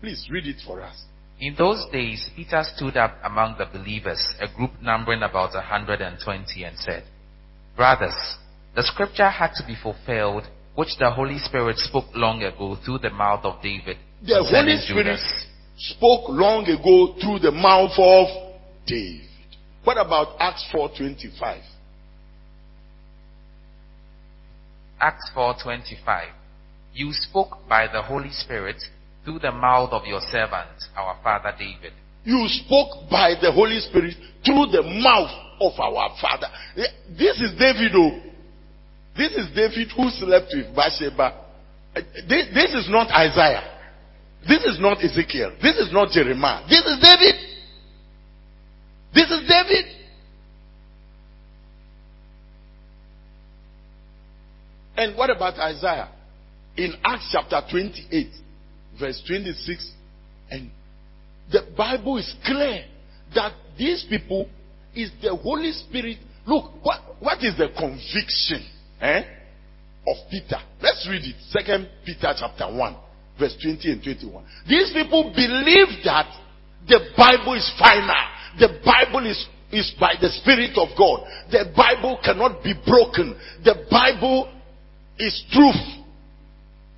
Please 0.00 0.26
read 0.30 0.46
it 0.46 0.56
for 0.66 0.80
us. 0.82 1.04
In 1.38 1.54
those 1.56 1.84
days, 1.92 2.30
Peter 2.34 2.62
stood 2.74 2.96
up 2.96 3.18
among 3.22 3.56
the 3.58 3.66
believers, 3.66 4.20
a 4.40 4.46
group 4.56 4.70
numbering 4.80 5.22
about 5.22 5.52
120, 5.52 6.64
and 6.64 6.78
said, 6.78 7.04
Brothers, 7.76 8.36
the 8.74 8.82
scripture 8.82 9.28
had 9.28 9.52
to 9.56 9.66
be 9.66 9.76
fulfilled, 9.82 10.44
which 10.74 10.96
the 10.98 11.10
Holy 11.10 11.38
Spirit 11.38 11.76
spoke 11.78 12.06
long 12.14 12.42
ago 12.42 12.76
through 12.84 12.98
the 12.98 13.10
mouth 13.10 13.44
of 13.44 13.60
David. 13.62 13.98
The 14.22 14.42
Holy 14.42 14.78
Spirit 14.78 15.04
Judas. 15.04 15.46
spoke 15.76 16.28
long 16.30 16.64
ago 16.64 17.16
through 17.20 17.40
the 17.40 17.52
mouth 17.52 17.92
of 17.98 18.54
David. 18.86 19.28
What 19.84 19.98
about 19.98 20.36
Acts 20.40 20.64
4:25? 20.72 21.60
Acts 25.00 25.30
4:25. 25.34 26.28
You 26.94 27.12
spoke 27.12 27.68
by 27.68 27.86
the 27.92 28.02
Holy 28.02 28.30
Spirit 28.30 28.76
through 29.24 29.40
the 29.40 29.52
mouth 29.52 29.92
of 29.92 30.06
your 30.06 30.20
servant, 30.30 30.70
our 30.96 31.16
father 31.22 31.52
David. 31.58 31.92
You 32.24 32.48
spoke 32.48 33.10
by 33.10 33.34
the 33.40 33.52
Holy 33.52 33.80
Spirit 33.80 34.14
through 34.44 34.66
the 34.66 34.82
mouth 34.82 35.30
of 35.60 35.78
our 35.78 36.10
father. 36.20 36.48
This 37.16 37.40
is 37.40 37.52
David. 37.58 37.92
Oh. 37.94 38.20
This 39.16 39.32
is 39.32 39.48
David 39.54 39.88
who 39.96 40.10
slept 40.10 40.52
with 40.54 40.74
Bathsheba. 40.74 41.34
Uh, 41.94 42.00
This, 42.28 42.46
this 42.52 42.74
is 42.74 42.88
not 42.90 43.08
Isaiah. 43.10 43.64
This 44.46 44.62
is 44.64 44.78
not 44.80 45.02
Ezekiel. 45.02 45.52
This 45.62 45.76
is 45.76 45.92
not 45.92 46.10
Jeremiah. 46.10 46.62
This 46.68 46.84
is 46.84 46.98
David. 47.00 47.34
This 49.14 49.30
is 49.30 49.48
David. 49.48 49.84
And 54.96 55.16
what 55.16 55.30
about 55.30 55.58
Isaiah? 55.58 56.08
In 56.76 56.94
Acts 57.04 57.28
chapter 57.32 57.60
28, 57.70 58.28
verse 58.98 59.22
26, 59.26 59.92
and 60.50 60.70
the 61.50 61.62
Bible 61.76 62.18
is 62.18 62.34
clear 62.44 62.84
that 63.34 63.52
these 63.78 64.04
people 64.08 64.48
is 64.94 65.10
the 65.22 65.34
Holy 65.34 65.72
Spirit. 65.72 66.18
Look, 66.46 66.72
what, 66.82 67.00
what 67.20 67.38
is 67.42 67.56
the 67.56 67.68
conviction 67.76 68.66
eh, 69.00 69.22
of 70.06 70.16
Peter? 70.30 70.58
Let's 70.80 71.06
read 71.08 71.22
it. 71.24 71.36
Second 71.50 71.88
Peter 72.04 72.32
chapter 72.38 72.66
1, 72.66 72.96
verse 73.38 73.56
20 73.62 73.92
and 73.92 74.02
21. 74.02 74.44
These 74.68 74.92
people 74.92 75.32
believe 75.34 75.88
that 76.04 76.30
the 76.88 77.00
Bible 77.16 77.54
is 77.54 77.70
final. 77.78 78.14
The 78.58 78.80
Bible 78.84 79.26
is, 79.26 79.46
is 79.72 79.94
by 80.00 80.14
the 80.20 80.28
Spirit 80.28 80.78
of 80.78 80.88
God. 80.96 81.26
The 81.50 81.72
Bible 81.76 82.18
cannot 82.24 82.62
be 82.62 82.74
broken. 82.86 83.36
The 83.64 83.86
Bible 83.90 84.55
is 85.18 85.44
truth. 85.52 86.04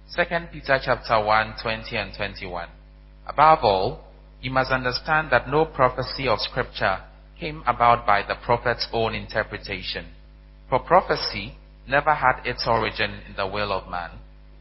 Second 0.08 0.48
Peter 0.52 0.78
chapter 0.82 1.24
1, 1.24 1.54
20 1.62 1.96
and 1.96 2.12
21. 2.16 2.68
Above 3.28 3.58
all, 3.62 4.04
you 4.40 4.50
must 4.50 4.70
understand 4.70 5.28
that 5.30 5.48
no 5.48 5.64
prophecy 5.64 6.26
of 6.26 6.40
scripture 6.40 6.98
came 7.38 7.62
about 7.66 8.06
by 8.06 8.22
the 8.26 8.34
prophet's 8.44 8.88
own 8.92 9.14
interpretation. 9.14 10.06
For 10.68 10.80
prophecy 10.80 11.56
never 11.88 12.14
had 12.14 12.42
its 12.44 12.64
origin 12.66 13.20
in 13.28 13.36
the 13.36 13.46
will 13.46 13.72
of 13.72 13.90
man, 13.90 14.10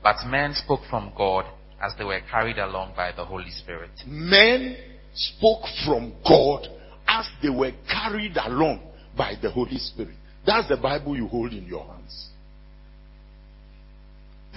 but 0.04 0.16
men 0.28 0.54
spoke 0.54 0.82
from 0.90 1.12
God 1.18 1.46
as 1.82 1.94
they 1.98 2.04
were 2.04 2.22
carried 2.30 2.58
along 2.58 2.94
by 2.96 3.12
the 3.16 3.26
Holy 3.26 3.50
Spirit. 3.52 3.92
Men 4.06 4.78
spoke 5.14 5.64
from 5.86 6.14
God 6.28 6.68
as 7.08 7.28
they 7.42 7.50
were 7.50 7.72
carried 7.92 8.38
along 8.38 8.82
by 9.16 9.34
the 9.42 9.50
Holy 9.50 9.78
Spirit. 9.78 10.16
That's 10.46 10.70
the 10.70 10.78
Bible 10.78 11.16
you 11.16 11.28
hold 11.28 11.52
in 11.54 11.66
your 11.66 11.86
hands. 11.86 12.30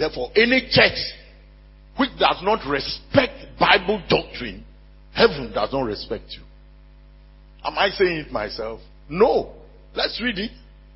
Therefore, 0.01 0.31
any 0.35 0.67
church 0.71 0.97
which 1.95 2.09
does 2.17 2.41
not 2.41 2.67
respect 2.67 3.33
Bible 3.59 4.01
doctrine, 4.09 4.65
heaven 5.13 5.51
does 5.53 5.71
not 5.71 5.83
respect 5.83 6.23
you. 6.29 6.41
Am 7.63 7.77
I 7.77 7.89
saying 7.89 8.17
it 8.17 8.31
myself? 8.31 8.79
No. 9.07 9.53
Let's 9.93 10.19
read 10.19 10.39
it. 10.39 10.49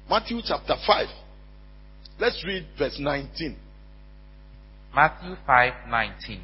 Matthew 0.09 0.39
chapter 0.43 0.73
5. 0.87 1.07
Let's 2.19 2.43
read 2.47 2.65
verse 2.79 2.97
19. 2.99 3.55
Matthew 4.95 5.35
5:19 5.47 6.39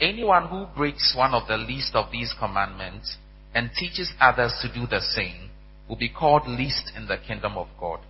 Anyone 0.00 0.48
who 0.48 0.64
breaks 0.74 1.14
one 1.14 1.34
of 1.34 1.46
the 1.48 1.58
least 1.58 1.94
of 1.94 2.10
these 2.10 2.32
commandments 2.38 3.18
and 3.54 3.70
teaches 3.78 4.10
others 4.22 4.54
to 4.62 4.72
do 4.72 4.86
the 4.86 5.00
same 5.00 5.50
will 5.86 5.96
be 5.96 6.08
called 6.08 6.48
least 6.48 6.92
in 6.96 7.06
the 7.06 7.18
kingdom 7.18 7.58
of 7.58 7.68
God. 7.78 8.00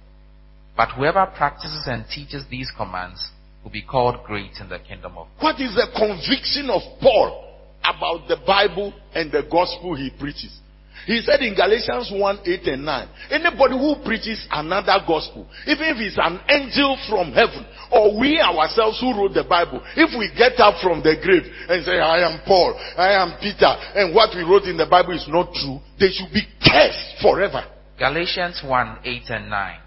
But 0.76 0.90
whoever 0.90 1.26
practices 1.36 1.84
and 1.86 2.04
teaches 2.08 2.44
these 2.50 2.70
commands 2.76 3.30
will 3.64 3.70
be 3.70 3.82
called 3.82 4.22
great 4.24 4.52
in 4.60 4.68
the 4.68 4.78
kingdom 4.78 5.16
of 5.16 5.28
God. 5.40 5.44
What 5.44 5.60
is 5.60 5.74
the 5.74 5.88
conviction 5.96 6.68
of 6.70 6.82
Paul 7.00 7.42
about 7.82 8.28
the 8.28 8.36
Bible 8.46 8.92
and 9.14 9.32
the 9.32 9.42
gospel 9.50 9.94
he 9.94 10.10
preaches? 10.10 10.60
He 11.06 11.20
said 11.22 11.40
in 11.40 11.54
Galatians 11.54 12.10
1 12.12 12.40
8 12.44 12.66
and 12.66 12.84
9, 12.84 13.08
anybody 13.30 13.78
who 13.78 13.94
preaches 14.04 14.44
another 14.50 14.98
gospel, 15.06 15.46
even 15.66 15.86
if 15.94 15.96
it's 15.98 16.18
an 16.18 16.40
angel 16.48 16.98
from 17.08 17.32
heaven, 17.32 17.64
or 17.92 18.18
we 18.18 18.40
ourselves 18.40 18.98
who 19.00 19.14
wrote 19.14 19.32
the 19.32 19.44
Bible, 19.44 19.80
if 19.94 20.10
we 20.18 20.28
get 20.36 20.58
up 20.58 20.82
from 20.82 21.02
the 21.02 21.14
grave 21.22 21.46
and 21.68 21.84
say, 21.84 22.00
I 22.00 22.26
am 22.26 22.40
Paul, 22.44 22.74
I 22.98 23.22
am 23.22 23.38
Peter, 23.38 23.70
and 23.94 24.14
what 24.14 24.34
we 24.34 24.42
wrote 24.42 24.64
in 24.64 24.76
the 24.76 24.86
Bible 24.86 25.12
is 25.12 25.26
not 25.28 25.54
true, 25.54 25.78
they 26.00 26.10
should 26.10 26.32
be 26.32 26.42
cursed 26.58 27.22
forever. 27.22 27.62
Galatians 27.98 28.60
1 28.66 28.98
8 29.04 29.22
and 29.30 29.50
9. 29.50 29.85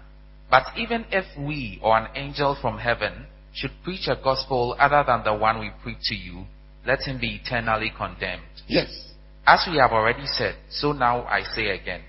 But 0.50 0.64
even 0.76 1.04
if 1.10 1.24
we 1.38 1.78
or 1.82 1.96
an 1.96 2.08
angel 2.16 2.56
from 2.60 2.78
heaven 2.78 3.26
should 3.54 3.70
preach 3.84 4.08
a 4.08 4.16
gospel 4.22 4.76
other 4.78 5.04
than 5.06 5.22
the 5.24 5.34
one 5.34 5.60
we 5.60 5.70
preach 5.82 5.98
to 6.02 6.14
you, 6.14 6.44
let 6.86 7.00
him 7.02 7.20
be 7.20 7.40
eternally 7.42 7.92
condemned. 7.96 8.42
Yes. 8.66 8.88
As 9.46 9.66
we 9.70 9.78
have 9.78 9.92
already 9.92 10.26
said, 10.26 10.56
so 10.70 10.92
now 10.92 11.24
I 11.24 11.42
say 11.54 11.68
again. 11.70 12.02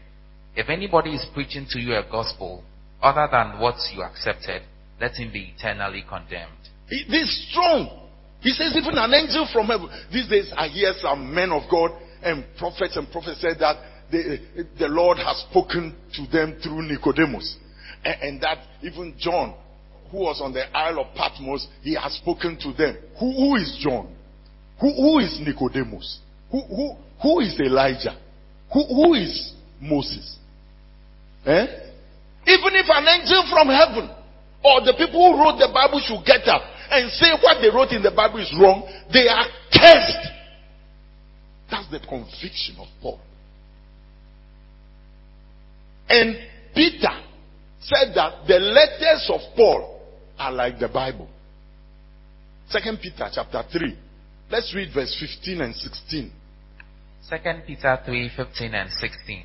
If 0.56 0.70
anybody 0.70 1.12
is 1.12 1.26
preaching 1.34 1.66
to 1.70 1.80
you 1.80 1.94
a 1.94 2.04
gospel 2.10 2.64
other 3.02 3.28
than 3.32 3.60
what 3.60 3.76
you 3.94 4.02
accepted, 4.04 4.64
let 5.00 5.14
him 5.16 5.32
be 5.32 5.54
eternally 5.56 6.04
condemned. 6.08 6.52
He, 6.90 7.06
this 7.10 7.24
is 7.24 7.48
strong. 7.52 8.10
He 8.42 8.52
says, 8.52 8.76
even 8.76 8.98
an 8.98 9.14
angel 9.14 9.48
from 9.54 9.68
heaven. 9.68 9.90
These 10.12 10.30
days, 10.30 10.54
I 10.56 10.68
hear 10.68 10.94
some 11.00 11.34
men 11.34 11.52
of 11.52 11.70
God 11.70 11.92
and 12.24 12.44
prophets 12.58 12.98
and 12.98 13.10
prophets 13.12 13.42
said 13.42 13.58
that 13.60 13.78
the, 14.12 14.40
the 14.78 14.88
Lord 14.88 15.18
has 15.18 15.46
spoken 15.50 15.96
to 16.14 16.28
them 16.32 16.60
through 16.62 16.84
Nicodemus. 16.84 17.58
And, 18.04 18.22
and 18.22 18.42
that 18.42 18.60
even 18.84 19.16
John, 19.20 19.56
who 20.12 20.20
was 20.20 20.42
on 20.42 20.54
the 20.54 20.66
Isle 20.76 21.00
of 21.00 21.16
Patmos, 21.16 21.68
he 21.82 21.96
has 21.96 22.14
spoken 22.14 22.58
to 22.60 22.74
them. 22.74 22.98
Who, 23.20 23.32
who 23.32 23.56
is 23.56 23.78
John? 23.82 24.14
Who, 24.80 24.94
who 24.94 25.20
is 25.20 25.40
Nicodemus? 25.42 26.20
Who, 26.52 26.62
who, 26.62 26.96
who 27.22 27.40
is 27.40 27.60
Elijah? 27.60 28.18
Who, 28.74 28.84
who 28.86 29.14
is 29.14 29.54
Moses? 29.80 30.38
Eh? 31.46 31.66
Even 32.48 32.74
if 32.74 32.86
an 32.90 33.08
angel 33.08 33.46
from 33.50 33.68
heaven 33.68 34.10
or 34.64 34.82
the 34.82 34.94
people 34.98 35.32
who 35.32 35.42
wrote 35.42 35.58
the 35.60 35.70
Bible 35.74 36.02
should 36.04 36.26
get 36.26 36.48
up 36.48 36.62
and 36.90 37.12
say 37.12 37.32
what 37.42 37.62
they 37.62 37.70
wrote 37.70 37.92
in 37.92 38.04
the 38.04 38.12
Bible 38.12 38.40
is 38.40 38.52
wrong, 38.60 38.84
they 39.14 39.28
are 39.28 39.46
cursed. 39.72 40.28
That's 41.70 41.90
the 41.90 42.00
conviction 42.00 42.76
of 42.80 42.88
Paul. 43.02 43.20
And 46.10 46.36
Peter 46.76 47.10
said 47.82 48.14
that 48.16 48.48
the 48.48 48.60
letters 48.60 49.30
of 49.34 49.42
Paul 49.56 50.00
are 50.38 50.52
like 50.52 50.80
the 50.80 50.88
Bible. 50.88 51.28
Second 52.70 53.00
Peter 53.02 53.28
chapter 53.34 53.64
3. 53.72 53.98
Let's 54.50 54.74
read 54.76 54.94
verse 54.94 55.16
15 55.20 55.62
and 55.62 55.76
16. 55.76 56.32
2 57.30 57.38
Peter 57.66 58.00
3:15 58.06 58.74
and 58.74 58.90
16. 58.90 59.44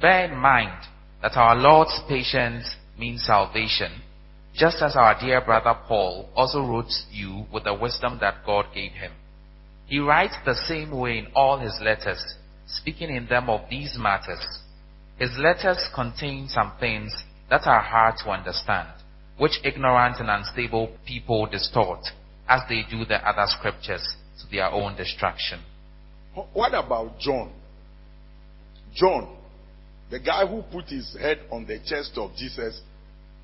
Bear 0.00 0.24
in 0.26 0.36
mind 0.36 0.86
that 1.22 1.36
our 1.36 1.56
Lord's 1.56 1.98
patience 2.08 2.76
means 2.98 3.24
salvation, 3.24 3.92
just 4.54 4.82
as 4.82 4.96
our 4.96 5.18
dear 5.20 5.40
brother 5.40 5.76
Paul 5.86 6.28
also 6.34 6.60
wrote 6.60 6.92
you 7.10 7.46
with 7.52 7.64
the 7.64 7.74
wisdom 7.74 8.18
that 8.20 8.44
God 8.44 8.66
gave 8.74 8.92
him. 8.92 9.12
He 9.86 9.98
writes 9.98 10.34
the 10.44 10.54
same 10.54 10.90
way 10.90 11.18
in 11.18 11.28
all 11.34 11.58
his 11.58 11.78
letters, 11.80 12.22
speaking 12.66 13.14
in 13.14 13.26
them 13.26 13.48
of 13.48 13.62
these 13.70 13.96
matters. 13.98 14.44
His 15.18 15.36
letters 15.38 15.88
contain 15.94 16.48
some 16.48 16.72
things 16.78 17.12
that 17.50 17.66
are 17.66 17.80
hard 17.80 18.16
to 18.24 18.30
understand, 18.30 18.88
which 19.38 19.58
ignorant 19.64 20.16
and 20.20 20.28
unstable 20.28 20.96
people 21.06 21.46
distort, 21.46 22.00
as 22.48 22.60
they 22.68 22.82
do 22.90 23.04
the 23.04 23.16
other 23.16 23.44
scriptures 23.46 24.16
to 24.40 24.50
their 24.50 24.70
own 24.70 24.96
destruction. 24.96 25.60
What 26.52 26.74
about 26.74 27.18
John? 27.18 27.52
John, 28.94 29.36
the 30.10 30.20
guy 30.20 30.46
who 30.46 30.62
put 30.62 30.86
his 30.86 31.16
head 31.20 31.40
on 31.50 31.66
the 31.66 31.78
chest 31.84 32.12
of 32.16 32.34
Jesus 32.36 32.80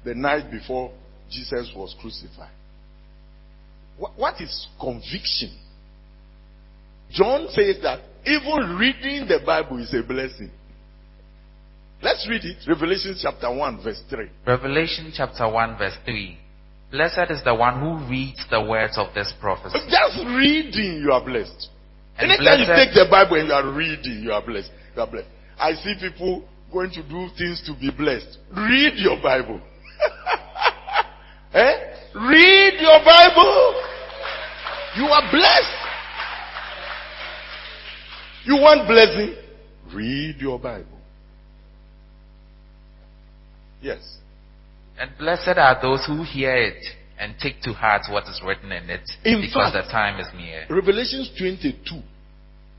the 0.04 0.14
night 0.14 0.50
before 0.50 0.92
Jesus 1.30 1.72
was 1.74 1.94
crucified. 2.00 2.50
What, 3.98 4.40
is 4.40 4.66
conviction? 4.80 5.56
John 7.10 7.46
says 7.50 7.76
that 7.82 8.00
even 8.26 8.76
reading 8.76 9.28
the 9.28 9.40
Bible 9.44 9.82
is 9.82 9.94
a 9.94 10.02
blessing. 10.02 10.50
Let's 12.02 12.26
read 12.28 12.44
it. 12.44 12.56
Revelation 12.68 13.16
chapter 13.20 13.54
1, 13.54 13.82
verse 13.82 14.02
3. 14.10 14.28
Revelation 14.46 15.12
chapter 15.14 15.48
1 15.48 15.78
verse 15.78 15.96
3. 16.04 16.38
Blessed 16.90 17.30
is 17.30 17.42
the 17.44 17.54
one 17.54 17.80
who 17.80 18.08
reads 18.08 18.44
the 18.50 18.62
words 18.62 18.96
of 18.96 19.12
this 19.14 19.32
prophecy. 19.40 19.78
Just 19.88 20.18
reading, 20.26 21.02
you 21.02 21.10
are 21.10 21.24
blessed. 21.24 21.68
And 22.16 22.30
Anytime 22.30 22.60
you 22.60 22.66
take 22.66 22.94
the 22.94 23.08
Bible 23.10 23.36
and 23.36 23.48
you 23.48 23.54
are 23.54 23.72
reading, 23.74 24.22
you 24.22 24.30
are 24.30 24.44
blessed. 24.44 24.70
You 24.94 25.02
are 25.02 25.10
blessed. 25.10 25.28
I 25.58 25.72
see 25.72 25.94
people 25.98 26.44
going 26.72 26.90
to 26.90 27.02
do 27.02 27.28
things 27.36 27.62
to 27.66 27.74
be 27.80 27.90
blessed. 27.90 28.38
Read 28.54 28.94
your 28.96 29.20
Bible. 29.20 29.60
eh? 31.54 31.72
Read 32.14 32.74
your 32.78 33.00
Bible. 33.02 33.82
You 34.96 35.04
are 35.06 35.30
blessed. 35.32 35.74
You 38.44 38.54
want 38.54 38.86
blessing? 38.86 39.34
Read 39.92 40.36
your 40.38 40.60
Bible. 40.60 40.93
Yes. 43.84 44.16
And 44.98 45.10
blessed 45.18 45.58
are 45.58 45.78
those 45.82 46.06
who 46.06 46.22
hear 46.22 46.56
it 46.56 46.82
and 47.18 47.34
take 47.38 47.60
to 47.62 47.72
heart 47.74 48.02
what 48.10 48.24
is 48.24 48.40
written 48.44 48.72
in 48.72 48.88
it, 48.88 49.02
In 49.24 49.42
because 49.42 49.72
fact- 49.72 49.86
the 49.86 49.92
time 49.92 50.18
is 50.18 50.26
near. 50.34 50.64
Revelations 50.70 51.30
22, 51.36 52.00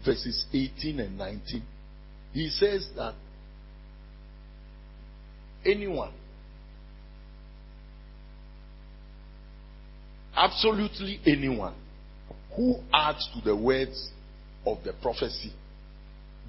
verses 0.03 0.45
18 0.51 0.99
and 0.99 1.17
19. 1.17 1.61
He 2.33 2.49
says 2.49 2.89
that 2.97 3.13
anyone, 5.63 6.11
absolutely 10.35 11.19
anyone, 11.25 11.75
who 12.55 12.77
adds 12.93 13.29
to 13.35 13.41
the 13.41 13.55
words 13.55 14.09
of 14.65 14.79
the 14.83 14.93
prophecy, 15.01 15.53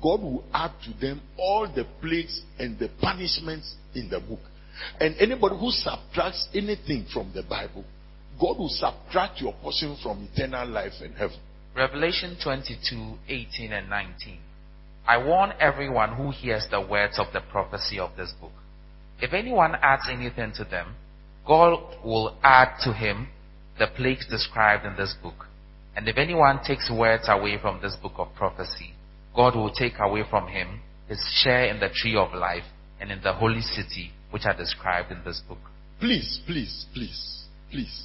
God 0.03 0.21
will 0.21 0.45
add 0.53 0.73
to 0.85 1.01
them 1.01 1.21
all 1.39 1.67
the 1.67 1.87
plagues 2.01 2.43
and 2.59 2.79
the 2.79 2.91
punishments 3.01 3.75
in 3.95 4.09
the 4.11 4.21
book. 4.21 4.41
And 5.01 5.17
anybody 5.19 5.57
who 5.59 5.71
subtracts 5.71 6.49
anything 6.55 7.07
from 7.13 7.33
the 7.35 7.43
Bible, 7.43 7.85
God 8.39 8.59
will 8.59 8.69
subtract 8.69 9.41
your 9.41 9.55
portion 9.55 9.97
from 10.03 10.29
eternal 10.33 10.69
life 10.69 10.93
and 11.01 11.15
heaven. 11.15 11.39
Revelation 11.75 12.37
22, 12.43 13.15
18 13.29 13.73
and 13.73 13.89
19. 13.89 14.39
I 15.09 15.25
warn 15.25 15.53
everyone 15.61 16.17
who 16.17 16.31
hears 16.31 16.67
the 16.71 16.81
words 16.81 17.19
of 17.19 17.27
the 17.33 17.41
prophecy 17.41 17.99
of 17.99 18.11
this 18.17 18.33
book. 18.41 18.53
If 19.21 19.33
anyone 19.33 19.75
adds 19.81 20.03
anything 20.11 20.53
to 20.57 20.65
them, 20.65 20.95
God 21.47 22.05
will 22.05 22.37
add 22.43 22.79
to 22.83 22.93
him 22.93 23.29
the 23.79 23.87
plagues 23.87 24.27
described 24.29 24.85
in 24.85 24.97
this 24.97 25.15
book. 25.23 25.47
And 25.95 26.09
if 26.09 26.19
anyone 26.19 26.61
takes 26.67 26.91
words 26.91 27.25
away 27.29 27.59
from 27.61 27.81
this 27.81 27.97
book 27.97 28.15
of 28.19 28.35
prophecy, 28.35 28.93
God 29.37 29.55
will 29.55 29.71
take 29.71 29.95
away 30.01 30.25
from 30.29 30.49
him 30.49 30.81
his 31.09 31.21
share 31.43 31.67
in 31.67 31.79
the 31.79 31.89
tree 31.95 32.17
of 32.17 32.35
life 32.35 32.65
and 33.01 33.13
in 33.13 33.21
the 33.23 33.33
holy 33.33 33.61
city 33.61 34.11
which 34.31 34.45
are 34.45 34.57
described 34.57 35.13
in 35.13 35.23
this 35.25 35.41
book. 35.49 35.59
Please, 36.01 36.41
please, 36.47 36.87
please, 36.93 37.45
please. 37.71 38.03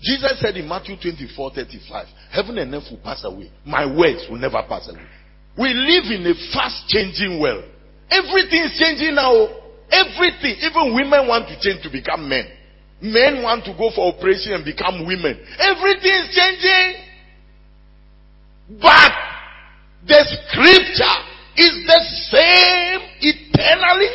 Jesus 0.00 0.40
said 0.40 0.56
in 0.56 0.68
Matthew 0.68 0.96
24 1.00 1.52
35, 1.54 2.06
Heaven 2.32 2.58
and 2.58 2.74
earth 2.74 2.84
will 2.90 2.98
pass 2.98 3.22
away. 3.24 3.50
My 3.64 3.86
words 3.86 4.26
will 4.28 4.38
never 4.38 4.62
pass 4.68 4.88
away. 4.88 5.04
We 5.58 5.68
live 5.68 6.10
in 6.10 6.26
a 6.26 6.34
fast 6.52 6.88
changing 6.88 7.40
world. 7.40 7.64
Everything 8.10 8.62
is 8.64 8.78
changing 8.80 9.14
now. 9.14 9.46
Everything. 9.92 10.56
Even 10.64 10.94
women 10.94 11.28
want 11.28 11.46
to 11.48 11.60
change 11.60 11.82
to 11.84 11.90
become 11.90 12.28
men. 12.28 12.48
Men 13.00 13.42
want 13.42 13.64
to 13.66 13.74
go 13.76 13.90
for 13.94 14.12
operation 14.14 14.52
and 14.54 14.64
become 14.64 15.06
women. 15.06 15.38
Everything 15.58 16.14
is 16.24 16.34
changing. 16.34 17.04
But 18.80 19.12
the 20.06 20.20
scripture 20.24 21.18
is 21.56 21.86
the 21.86 22.00
same 22.30 23.00
eternally. 23.20 24.08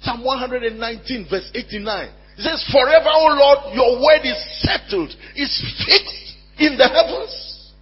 Psalm 0.00 0.24
119, 0.24 1.26
verse 1.28 1.50
89. 1.54 2.08
It 2.38 2.42
says, 2.42 2.68
Forever, 2.70 3.08
O 3.08 3.36
Lord, 3.38 3.74
your 3.74 4.02
word 4.02 4.24
is 4.24 4.62
settled, 4.62 5.10
is 5.34 5.50
fixed 5.86 6.36
in 6.58 6.76
the 6.76 6.86
heavens. 6.86 7.72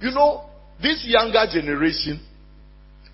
You 0.00 0.10
know, 0.12 0.48
this 0.82 1.04
younger 1.06 1.44
generation, 1.52 2.20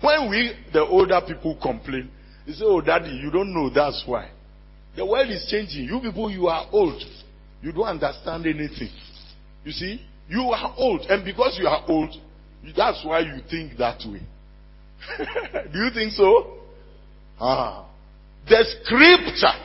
when 0.01 0.29
we, 0.29 0.53
the 0.71 0.81
older 0.85 1.21
people, 1.27 1.57
complain, 1.61 2.09
they 2.45 2.53
say, 2.53 2.63
Oh, 2.63 2.81
daddy, 2.81 3.09
you 3.09 3.29
don't 3.29 3.53
know. 3.53 3.69
That's 3.69 4.03
why. 4.05 4.29
The 4.95 5.05
world 5.05 5.29
is 5.29 5.47
changing. 5.51 5.83
You 5.83 5.99
people, 5.99 6.31
you 6.31 6.47
are 6.47 6.65
old. 6.71 7.01
You 7.61 7.71
don't 7.71 7.87
understand 7.87 8.45
anything. 8.45 8.89
You 9.67 9.73
see, 9.73 9.99
you 10.29 10.43
are 10.55 10.73
old. 10.77 11.01
And 11.11 11.25
because 11.25 11.59
you 11.59 11.67
are 11.67 11.83
old, 11.89 12.15
that's 12.73 13.03
why 13.03 13.19
you 13.19 13.43
think 13.51 13.77
that 13.77 13.99
way. 14.07 14.23
Do 15.73 15.79
you 15.83 15.91
think 15.91 16.13
so? 16.13 16.55
Ah. 17.37 17.83
The 18.47 18.63
scripture, 18.63 19.59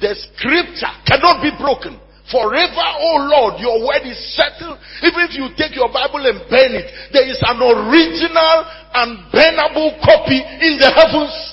the 0.00 0.16
scripture 0.16 0.96
cannot 1.04 1.44
be 1.44 1.52
broken. 1.60 2.00
Forever, 2.32 2.86
oh 3.04 3.28
Lord, 3.28 3.60
your 3.60 3.84
word 3.84 4.08
is 4.08 4.16
settled. 4.32 4.80
Even 5.04 5.28
if 5.28 5.36
you 5.36 5.52
take 5.60 5.76
your 5.76 5.92
Bible 5.92 6.24
and 6.24 6.40
burn 6.48 6.72
it, 6.72 6.88
there 7.12 7.28
is 7.28 7.36
an 7.44 7.60
original 7.60 8.56
and 8.96 9.28
burnable 9.28 10.00
copy 10.00 10.40
in 10.40 10.80
the 10.80 10.88
heavens. 10.88 11.49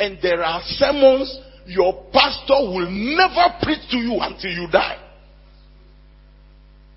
And 0.00 0.18
there 0.22 0.42
are 0.42 0.60
sermons 0.64 1.28
your 1.66 1.92
pastor 2.10 2.56
will 2.72 2.90
never 2.90 3.54
preach 3.62 3.84
to 3.92 3.98
you 3.98 4.16
until 4.18 4.50
you 4.50 4.66
die. 4.72 4.96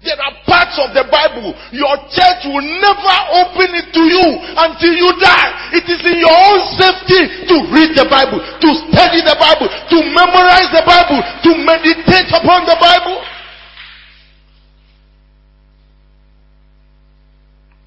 There 0.04 0.20
are 0.20 0.36
parts 0.44 0.76
of 0.84 0.92
the 0.92 1.08
Bible 1.08 1.56
your 1.72 1.96
church 2.12 2.44
will 2.44 2.64
never 2.64 3.16
open 3.40 3.72
it 3.72 3.88
to 3.96 4.04
you 4.04 4.28
until 4.56 4.92
you 4.92 5.16
die. 5.20 5.80
It 5.80 5.88
is 5.88 6.02
in 6.04 6.20
your 6.20 6.36
own 6.36 6.62
safety 6.76 7.48
to 7.48 7.56
read 7.72 7.96
the 7.96 8.08
Bible, 8.12 8.40
to 8.40 8.70
study 8.92 9.24
the 9.24 9.38
Bible, 9.40 9.68
to 9.72 9.98
memorize 10.12 10.72
the 10.76 10.84
Bible, 10.84 11.24
to 11.24 11.52
meditate 11.56 12.32
upon 12.36 12.68
the 12.68 12.76
Bible. 12.80 13.24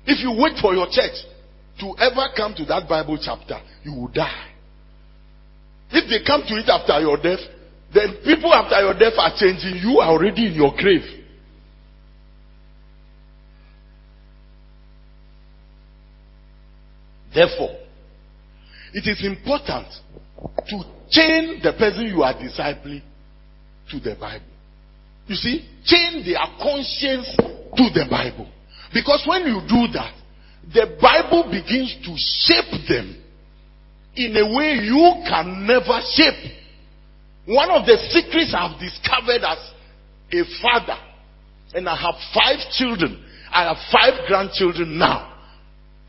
If 0.07 0.25
you 0.25 0.33
wait 0.41 0.57
for 0.61 0.73
your 0.73 0.87
church 0.89 1.21
to 1.81 1.93
ever 2.01 2.33
come 2.37 2.55
to 2.55 2.65
that 2.67 2.89
Bible 2.89 3.19
chapter, 3.21 3.61
you 3.85 3.93
will 3.93 4.09
die. 4.09 4.56
If 5.91 6.11
they 6.11 6.25
come 6.27 6.43
to 6.49 6.55
it 6.55 6.69
after 6.69 7.01
your 7.01 7.17
death, 7.17 7.41
then 7.95 8.17
people 8.25 8.53
after 8.53 8.81
your 8.81 8.95
death 8.95 9.15
are 9.19 9.33
changing. 9.37 9.77
You 9.77 10.01
are 10.01 10.11
already 10.11 10.49
in 10.49 10.55
your 10.55 10.73
grave. 10.77 11.03
Therefore, 17.35 17.77
it 18.95 19.07
is 19.07 19.25
important 19.25 19.87
to 20.69 20.85
chain 21.11 21.61
the 21.63 21.73
person 21.79 22.07
you 22.07 22.23
are 22.23 22.35
discipling 22.35 23.03
to 23.91 24.01
the 24.01 24.17
Bible. 24.19 24.47
You 25.27 25.35
see, 25.35 25.69
chain 25.85 26.25
their 26.25 26.41
conscience 26.59 27.37
to 27.37 27.85
the 27.93 28.07
Bible. 28.11 28.49
Because 28.95 29.25
when 29.27 29.43
you 29.43 29.61
do 29.69 29.93
that, 29.93 30.15
the 30.73 30.97
Bible 31.01 31.51
begins 31.51 31.95
to 32.05 32.15
shape 32.17 32.89
them 32.89 33.23
in 34.17 34.37
a 34.37 34.57
way 34.57 34.81
you 34.83 35.23
can 35.29 35.67
never 35.67 36.01
shape. 36.15 36.53
One 37.47 37.71
of 37.71 37.87
the 37.87 37.97
secrets 38.11 38.55
I've 38.57 38.81
discovered 38.81 39.45
as 39.45 39.59
a 40.33 40.43
father, 40.61 40.99
and 41.75 41.89
I 41.89 41.95
have 41.95 42.15
five 42.35 42.59
children, 42.73 43.23
I 43.53 43.69
have 43.69 43.77
five 43.93 44.27
grandchildren 44.27 44.99
now. 44.99 45.35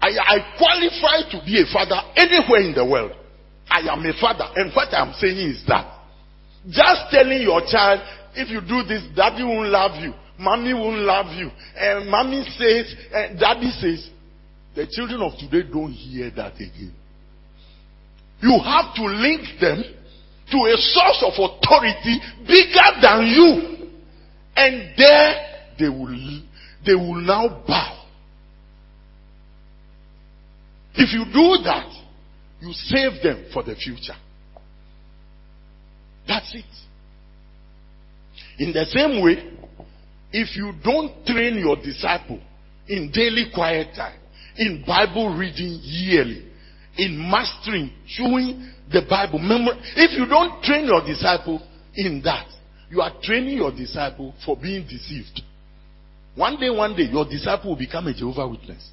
I, 0.02 0.10
I 0.10 0.58
qualify 0.58 1.30
to 1.32 1.46
be 1.46 1.62
a 1.62 1.66
father 1.72 2.00
anywhere 2.16 2.62
in 2.62 2.74
the 2.74 2.86
world. 2.86 3.12
I 3.70 3.80
am 3.82 4.06
a 4.06 4.14
father, 4.20 4.46
and 4.56 4.72
what 4.74 4.94
I'm 4.94 5.14
saying 5.20 5.38
is 5.38 5.64
that 5.68 5.94
just 6.70 7.12
telling 7.12 7.42
your 7.42 7.62
child, 7.70 8.02
if 8.34 8.50
you 8.50 8.62
do 8.62 8.84
this, 8.88 9.04
daddy 9.16 9.44
won't 9.44 9.70
love 9.70 10.02
you, 10.02 10.14
mommy 10.40 10.74
won't 10.74 11.02
love 11.02 11.36
you, 11.36 11.50
and 11.76 12.10
mommy 12.10 12.44
says, 12.58 12.96
and 13.14 13.40
daddy 13.40 13.70
says, 13.72 14.10
the 14.76 14.88
children 14.90 15.22
of 15.22 15.34
today 15.40 15.68
don't 15.70 15.92
hear 15.92 16.32
that 16.36 16.56
again. 16.56 16.94
You 18.42 18.60
have 18.64 18.94
to 18.96 19.04
link 19.04 19.42
them 19.60 19.84
to 20.52 20.58
a 20.58 20.78
source 20.78 21.24
of 21.26 21.34
authority 21.34 22.20
bigger 22.48 23.02
than 23.02 23.28
you. 23.28 23.88
And 24.56 24.94
there 24.98 25.48
they 25.80 25.90
will, 25.90 26.42
they 26.86 26.96
will 26.96 27.22
now 27.22 27.64
bow. 27.68 28.06
If 30.96 31.14
you 31.14 31.26
do 31.26 31.64
that, 31.64 31.92
you 32.62 32.74
save 32.74 33.22
them 33.22 33.46
for 33.54 33.64
the 33.64 33.76
future. 33.76 34.16
That's 36.28 36.54
it. 36.56 36.66
In 38.60 38.74
the 38.74 38.86
same 38.86 39.24
way, 39.24 39.54
if 40.32 40.56
you 40.56 40.74
don't 40.84 41.26
train 41.26 41.58
your 41.58 41.76
disciple 41.78 42.42
in 42.88 43.12
daily 43.12 43.52
quiet 43.54 43.96
time, 43.96 44.20
in 44.58 44.84
Bible 44.86 45.36
reading 45.38 45.80
yearly, 45.84 46.47
in 46.98 47.18
mastering, 47.30 47.92
chewing 48.08 48.72
the 48.92 49.02
Bible. 49.10 49.40
if 49.96 50.18
you 50.18 50.26
don't 50.26 50.64
train 50.64 50.86
your 50.86 51.06
disciple 51.06 51.62
in 51.96 52.22
that, 52.24 52.48
you 52.90 53.02
are 53.02 53.12
training 53.22 53.58
your 53.58 53.72
disciple 53.72 54.34
for 54.46 54.56
being 54.56 54.84
deceived. 54.88 55.42
One 56.36 56.60
day, 56.60 56.70
one 56.70 56.96
day, 56.96 57.04
your 57.04 57.26
disciple 57.26 57.72
will 57.72 57.78
become 57.78 58.08
a 58.08 58.14
Jehovah 58.14 58.48
Witness. 58.48 58.90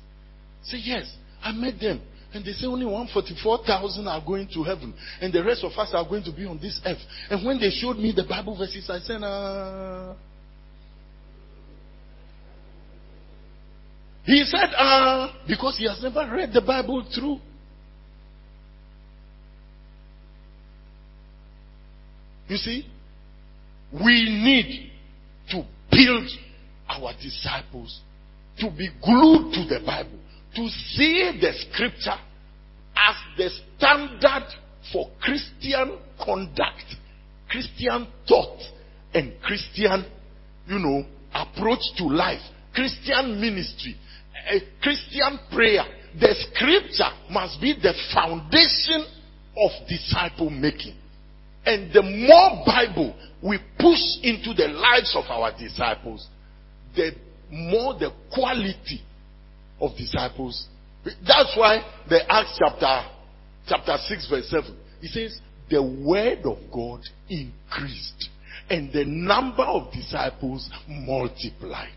Say, 0.65 0.79
yes, 0.79 1.15
I 1.43 1.53
met 1.53 1.79
them. 1.79 2.01
And 2.33 2.45
they 2.45 2.51
say 2.53 2.67
only 2.67 2.85
144,000 2.85 4.09
are 4.09 4.25
going 4.27 4.49
to 4.55 4.63
heaven. 4.65 4.93
And 5.21 5.33
the 5.33 5.45
rest 5.45 5.63
of 5.63 5.71
us 5.73 5.91
are 5.95 6.09
going 6.09 6.25
to 6.25 6.33
be 6.33 6.47
on 6.47 6.59
this 6.59 6.81
earth. 6.85 6.99
And 7.31 7.47
when 7.47 7.61
they 7.61 7.71
showed 7.71 7.97
me 7.97 8.13
the 8.17 8.25
Bible 8.25 8.59
verses, 8.59 8.91
I 8.91 8.99
said, 8.99 9.23
uh, 9.23 10.15
He 14.25 14.43
said, 14.45 14.71
ah, 14.77 15.37
because 15.47 15.77
he 15.77 15.87
has 15.87 16.03
never 16.03 16.35
read 16.35 16.53
the 16.53 16.63
Bible 16.63 17.07
through. 17.15 17.39
You 22.55 22.59
see, 22.59 22.87
we 23.93 24.31
need 24.31 24.93
to 25.51 25.65
build 25.91 26.31
our 26.89 27.13
disciples 27.21 28.01
to 28.61 28.71
be 28.71 28.91
glued 29.05 29.53
to 29.55 29.65
the 29.65 29.85
Bible, 29.85 30.21
to 30.55 30.69
see 30.69 31.37
the 31.41 31.53
scripture 31.53 32.15
as 32.95 33.17
the 33.37 33.51
standard 33.77 34.47
for 34.93 35.11
Christian 35.21 35.99
conduct, 36.25 36.85
Christian 37.51 38.07
thought, 38.29 38.61
and 39.13 39.33
Christian, 39.43 40.05
you 40.69 40.79
know, 40.79 41.07
approach 41.35 41.83
to 41.99 42.05
life, 42.05 42.39
Christian 42.73 43.41
ministry, 43.41 43.97
a 44.49 44.61
Christian 44.81 45.41
prayer. 45.53 45.83
The 46.21 46.33
scripture 46.53 47.11
must 47.33 47.61
be 47.61 47.73
the 47.73 47.95
foundation 48.15 49.05
of 49.57 49.73
disciple 49.89 50.51
making. 50.51 50.99
And 51.67 51.93
the 51.93 52.03
more 52.03 52.65
Bible 52.67 53.15
we 53.43 53.59
push 53.79 54.01
into 54.23 54.55
the 54.55 54.69
lives 54.69 55.17
of 55.17 55.25
our 55.29 55.53
disciples, 55.59 56.27
the 56.95 57.13
more 57.51 57.95
the 57.95 58.11
quality 58.33 59.03
of 59.81 59.97
disciples. 59.97 60.67
That's 61.05 61.55
why 61.57 61.83
the 62.09 62.21
Acts 62.31 62.59
chapter 62.59 63.11
chapter 63.67 63.97
6 64.09 64.31
verse 64.31 64.49
7 64.49 64.77
it 65.03 65.11
says 65.11 65.41
the 65.71 65.83
word 65.83 66.41
of 66.45 66.59
God 66.73 67.01
increased 67.29 68.29
and 68.71 68.93
the 68.93 69.05
number 69.05 69.63
of 69.63 69.93
disciples 69.93 70.71
multiplied. 70.89 71.89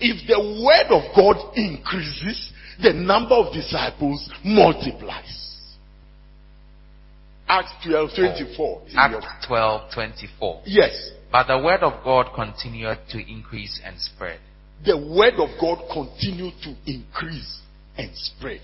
If 0.00 0.26
the 0.28 0.38
word 0.38 0.90
of 0.90 1.16
God 1.16 1.56
increases, 1.56 2.52
the 2.82 2.92
number 2.92 3.34
of 3.34 3.52
disciples 3.54 4.30
multiplies. 4.44 5.49
Acts 7.50 7.72
12 7.84 8.10
24. 8.14 8.82
Acts 8.96 9.46
12 9.48 9.92
24. 9.92 10.62
Yes. 10.66 11.10
But 11.32 11.48
the 11.48 11.58
word 11.58 11.80
of 11.80 12.04
God 12.04 12.26
continued 12.34 12.98
to 13.10 13.18
increase 13.18 13.80
and 13.84 13.98
spread. 13.98 14.38
The 14.86 14.96
word 14.96 15.34
of 15.34 15.50
God 15.60 15.82
continued 15.92 16.54
to 16.62 16.74
increase 16.86 17.60
and 17.98 18.10
spread. 18.14 18.60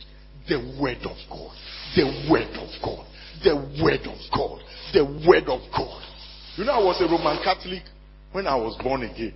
The 0.49 0.59
word 0.81 0.99
of 1.03 1.17
God. 1.29 1.53
The 1.97 2.29
word 2.31 2.55
of 2.55 2.71
God. 2.83 3.07
The 3.43 3.57
word 3.83 4.07
of 4.07 4.19
God. 4.33 4.63
The 4.93 5.05
word 5.27 5.49
of 5.49 5.61
God. 5.77 6.03
You 6.57 6.65
know, 6.65 6.73
I 6.73 6.85
was 6.85 7.03
a 7.03 7.11
Roman 7.11 7.43
Catholic 7.43 7.83
when 8.31 8.47
I 8.47 8.55
was 8.55 8.79
born 8.83 9.03
again. 9.03 9.35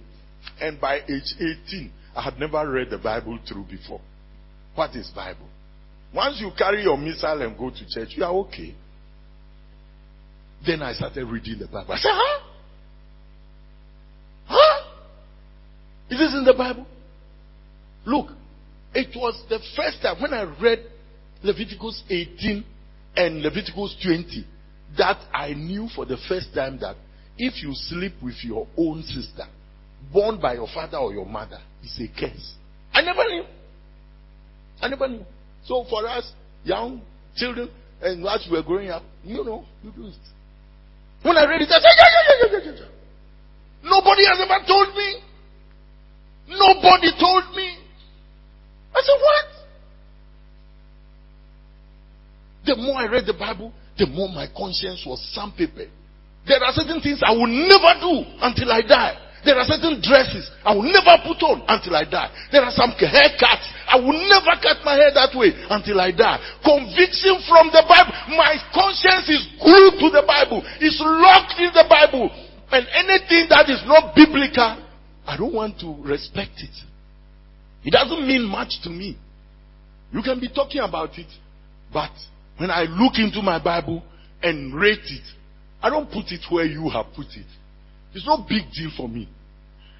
And 0.60 0.80
by 0.80 1.00
age 1.08 1.34
18, 1.66 1.92
I 2.14 2.22
had 2.22 2.38
never 2.38 2.70
read 2.70 2.90
the 2.90 2.98
Bible 2.98 3.38
through 3.48 3.64
before. 3.64 4.00
What 4.76 4.94
is 4.94 5.10
Bible? 5.14 5.48
Once 6.14 6.40
you 6.40 6.50
carry 6.56 6.84
your 6.84 6.96
missal 6.96 7.42
and 7.42 7.58
go 7.58 7.70
to 7.70 7.88
church, 7.88 8.10
you 8.16 8.24
are 8.24 8.32
okay. 8.32 8.74
Then 10.66 10.82
I 10.82 10.92
started 10.92 11.24
reading 11.26 11.58
the 11.58 11.66
Bible. 11.66 11.92
I 11.92 11.96
said, 11.96 12.10
huh? 12.12 12.40
Huh? 14.46 14.90
Is 16.10 16.18
this 16.18 16.34
in 16.34 16.44
the 16.44 16.54
Bible? 16.54 16.86
Look, 18.04 18.30
it 18.94 19.16
was 19.16 19.42
the 19.48 19.60
first 19.76 20.02
time 20.02 20.20
when 20.20 20.34
I 20.34 20.42
read 20.60 20.84
Leviticus 21.42 22.02
18 22.08 22.64
and 23.16 23.42
Leviticus 23.42 23.96
20 24.04 24.46
that 24.98 25.18
I 25.32 25.54
knew 25.54 25.88
for 25.94 26.04
the 26.04 26.16
first 26.28 26.54
time 26.54 26.78
that 26.80 26.96
if 27.38 27.62
you 27.62 27.72
sleep 27.74 28.14
with 28.22 28.34
your 28.42 28.66
own 28.76 29.02
sister, 29.02 29.44
born 30.12 30.40
by 30.40 30.54
your 30.54 30.66
father 30.74 30.98
or 30.98 31.12
your 31.12 31.26
mother, 31.26 31.60
it's 31.82 31.98
a 32.00 32.20
curse. 32.20 32.54
I 32.92 33.02
never 33.02 33.24
knew. 33.24 33.44
I 34.82 34.88
never 34.88 35.08
knew. 35.08 35.24
So 35.64 35.84
for 35.88 36.06
us, 36.06 36.30
young 36.64 37.00
children, 37.36 37.70
and 38.02 38.26
as 38.26 38.46
we 38.50 38.56
were 38.56 38.62
growing 38.62 38.90
up, 38.90 39.02
you 39.24 39.44
know, 39.44 39.64
you 39.82 39.92
do 39.92 40.06
it. 40.06 40.14
When 41.22 41.36
I 41.36 41.44
read 41.44 41.62
it, 41.62 41.68
I 41.70 41.80
said, 41.80 41.96
yeah, 41.96 42.08
yeah, 42.08 42.24
yeah, 42.28 42.36
yeah, 42.40 42.58
yeah, 42.64 42.80
yeah. 42.80 42.88
Nobody 43.82 44.24
has 44.26 44.40
ever 44.40 44.66
told 44.66 44.88
me. 44.96 45.20
Nobody 46.48 47.10
told 47.18 47.54
me. 47.54 47.76
I 48.94 49.00
said, 49.02 49.20
what? 49.20 49.46
The 52.66 52.76
more 52.76 52.96
I 52.96 53.06
read 53.06 53.26
the 53.26 53.34
Bible, 53.34 53.72
the 53.98 54.06
more 54.06 54.28
my 54.28 54.46
conscience 54.56 55.04
was 55.06 55.20
sandpaper. 55.34 55.86
There 56.46 56.62
are 56.62 56.72
certain 56.72 57.00
things 57.00 57.20
I 57.24 57.32
will 57.32 57.46
never 57.46 58.00
do 58.00 58.24
until 58.40 58.72
I 58.72 58.82
die. 58.82 59.16
There 59.44 59.56
are 59.56 59.64
certain 59.64 60.00
dresses 60.04 60.50
I 60.64 60.74
will 60.76 60.84
never 60.84 61.16
put 61.24 61.40
on 61.42 61.64
until 61.68 61.96
I 61.96 62.04
die. 62.04 62.28
There 62.52 62.60
are 62.62 62.72
some 62.72 62.92
haircuts 62.92 63.66
I 63.90 63.96
will 63.96 64.14
never 64.28 64.54
cut 64.62 64.84
my 64.84 64.94
hair 64.94 65.10
that 65.14 65.34
way 65.34 65.50
until 65.68 66.00
I 66.00 66.12
die. 66.12 66.38
Conviction 66.62 67.42
from 67.48 67.72
the 67.74 67.82
Bible. 67.88 68.14
My 68.36 68.54
conscience 68.70 69.26
is 69.26 69.42
glued 69.58 69.98
to 69.98 70.08
the 70.14 70.22
Bible. 70.22 70.62
It's 70.78 71.00
locked 71.00 71.58
in 71.58 71.72
the 71.72 71.86
Bible. 71.88 72.30
And 72.70 72.86
anything 72.94 73.50
that 73.50 73.66
is 73.68 73.82
not 73.86 74.14
biblical, 74.14 74.78
I 75.26 75.36
don't 75.36 75.52
want 75.52 75.80
to 75.80 75.96
respect 76.04 76.62
it. 76.62 76.76
It 77.84 77.90
doesn't 77.90 78.26
mean 78.26 78.44
much 78.44 78.78
to 78.84 78.90
me. 78.90 79.18
You 80.12 80.22
can 80.22 80.38
be 80.38 80.48
talking 80.48 80.80
about 80.80 81.18
it, 81.18 81.26
but 81.92 82.10
when 82.58 82.70
I 82.70 82.82
look 82.82 83.14
into 83.16 83.42
my 83.42 83.62
Bible 83.62 84.02
and 84.42 84.74
rate 84.74 85.06
it, 85.06 85.26
I 85.82 85.88
don't 85.88 86.10
put 86.10 86.30
it 86.30 86.44
where 86.50 86.64
you 86.66 86.88
have 86.90 87.06
put 87.16 87.26
it. 87.34 87.46
It's 88.14 88.26
no 88.26 88.38
big 88.48 88.70
deal 88.72 88.90
for 88.96 89.08
me. 89.08 89.28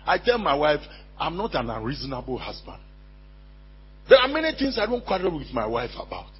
I 0.07 0.19
tell 0.19 0.39
my 0.39 0.55
wife, 0.55 0.81
I'm 1.19 1.37
not 1.37 1.55
an 1.55 1.71
unreasonable 1.71 2.39
husband. 2.39 2.79
There 4.09 4.19
are 4.19 4.29
many 4.29 4.57
things 4.59 4.79
I 4.79 4.87
don't 4.87 5.05
quarrel 5.05 5.39
with 5.39 5.53
my 5.53 5.67
wife 5.67 5.91
about. 5.95 6.31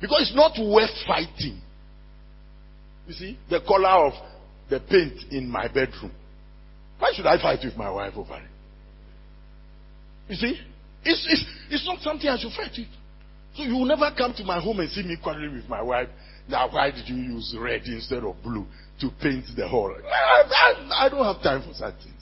Because 0.00 0.22
it's 0.22 0.34
not 0.34 0.52
worth 0.58 0.90
fighting. 1.06 1.60
You 3.06 3.14
see, 3.14 3.38
the 3.50 3.60
color 3.66 4.06
of 4.06 4.12
the 4.70 4.80
paint 4.80 5.32
in 5.32 5.48
my 5.48 5.66
bedroom. 5.66 6.12
Why 6.98 7.12
should 7.14 7.26
I 7.26 7.40
fight 7.40 7.60
with 7.64 7.76
my 7.76 7.90
wife 7.90 8.14
over 8.16 8.36
it? 8.36 8.42
You 10.28 10.36
see, 10.36 10.60
it's, 11.04 11.26
it's, 11.30 11.44
it's 11.70 11.86
not 11.86 12.00
something 12.00 12.28
I 12.28 12.38
should 12.38 12.52
fight 12.52 12.72
with. 12.76 12.86
So 13.56 13.62
you 13.62 13.74
will 13.74 13.86
never 13.86 14.10
come 14.16 14.34
to 14.34 14.44
my 14.44 14.60
home 14.60 14.80
and 14.80 14.90
see 14.90 15.02
me 15.02 15.16
quarreling 15.22 15.54
with 15.54 15.68
my 15.68 15.82
wife. 15.82 16.08
Now, 16.48 16.70
why 16.70 16.90
did 16.90 17.08
you 17.08 17.16
use 17.16 17.54
red 17.58 17.82
instead 17.84 18.24
of 18.24 18.36
blue 18.42 18.66
to 19.00 19.10
paint 19.20 19.44
the 19.56 19.68
hall? 19.68 19.94
I, 19.94 21.08
don't 21.08 21.24
have 21.24 21.42
time 21.42 21.62
for 21.62 21.74
such 21.74 21.94
things. 22.02 22.14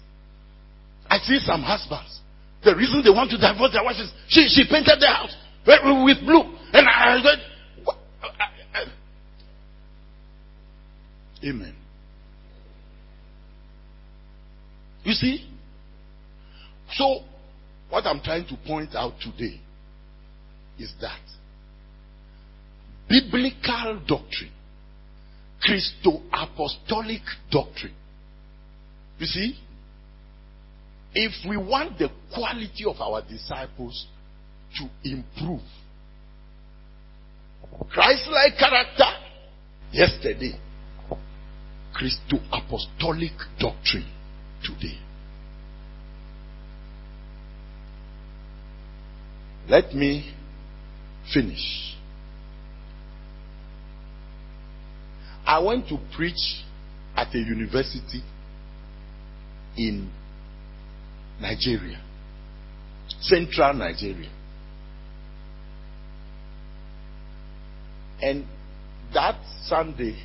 I 1.09 1.19
see 1.19 1.39
some 1.41 1.63
husbands. 1.63 2.21
The 2.65 2.75
reason 2.75 3.03
they 3.05 3.11
want 3.11 3.31
to 3.31 3.39
divorce 3.39 3.73
their 3.73 3.85
wife 3.85 3.97
is 3.99 4.13
she, 4.29 4.49
she 4.49 4.65
painted 4.69 4.99
the 5.01 5.07
house 5.07 5.35
with 5.67 6.21
blue. 6.25 6.43
And 6.73 6.87
I 6.89 7.21
said, 7.23 7.39
Amen. 11.45 11.75
You 15.05 15.13
see? 15.13 15.49
So, 16.95 17.21
what 17.91 18.07
I'm 18.07 18.21
trying 18.21 18.47
to 18.49 18.57
point 18.67 18.95
out 18.95 19.13
today 19.21 19.61
is 20.79 20.93
that 21.01 21.21
biblical 23.09 24.01
doctrine, 24.07 24.51
Christo 25.61 26.23
apostolic 26.33 27.23
doctrine, 27.51 27.95
you 29.19 29.27
see, 29.27 29.59
if 31.15 31.33
we 31.49 31.57
want 31.57 31.99
the 31.99 32.11
quality 32.35 32.85
of 32.87 33.01
our 33.01 33.23
disciples 33.23 34.07
to 34.77 34.89
improve, 35.03 35.63
Christ 37.91 38.29
like 38.31 38.59
character, 38.59 39.05
yesterday, 39.93 40.53
Christo 41.95 42.37
apostolic 42.53 43.33
doctrine 43.59 44.07
today. 44.63 44.99
Let 49.69 49.95
me 49.95 50.33
finish. 51.33 51.96
I 55.47 55.61
went 55.61 55.89
to 55.89 55.99
preach 56.17 56.65
at 57.17 57.33
a 57.33 57.39
university 57.39 58.23
in 59.77 60.11
Nigeria, 61.41 62.03
central 63.21 63.75
Nigeria. 63.75 64.31
And 68.21 68.45
that 69.15 69.37
Sunday, 69.67 70.17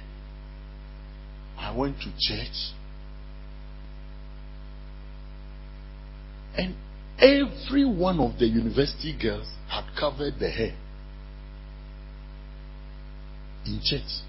I 1.57 1.75
went 1.75 1.97
to 1.99 2.11
church. 2.19 2.71
And 6.57 6.75
every 7.19 7.85
one 7.85 8.19
of 8.19 8.39
the 8.39 8.47
university 8.47 9.15
girls 9.21 9.47
had 9.69 9.83
covered 9.99 10.39
their 10.39 10.51
hair 10.51 10.75
in 13.67 13.79
church. 13.83 14.23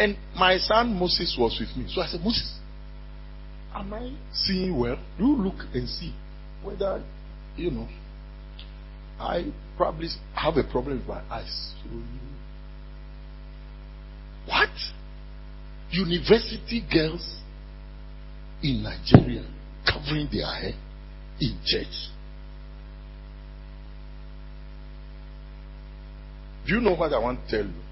And 0.00 0.16
my 0.34 0.56
son 0.56 0.94
Moses 0.94 1.36
was 1.38 1.60
with 1.60 1.76
me. 1.76 1.92
So 1.94 2.00
I 2.00 2.06
said, 2.06 2.20
Moses, 2.20 2.54
am 3.74 3.92
I 3.92 4.10
seeing 4.32 4.78
well? 4.78 4.96
Do 5.18 5.26
You 5.26 5.36
look 5.36 5.66
and 5.74 5.86
see 5.86 6.14
whether, 6.64 7.04
you 7.54 7.70
know, 7.70 7.86
I 9.18 9.52
probably 9.76 10.08
have 10.34 10.56
a 10.56 10.64
problem 10.64 11.00
with 11.00 11.06
my 11.06 11.20
eyes. 11.30 11.74
What? 14.46 14.70
University 15.90 16.82
girls 16.90 17.36
in 18.62 18.82
Nigeria 18.82 19.44
covering 19.84 20.30
their 20.32 20.46
hair 20.46 20.72
in 21.42 21.60
church? 21.66 22.08
Do 26.66 26.74
you 26.74 26.80
know 26.80 26.94
what 26.94 27.12
I 27.12 27.18
want 27.18 27.40
to 27.50 27.50
tell 27.58 27.66
you? 27.66 27.89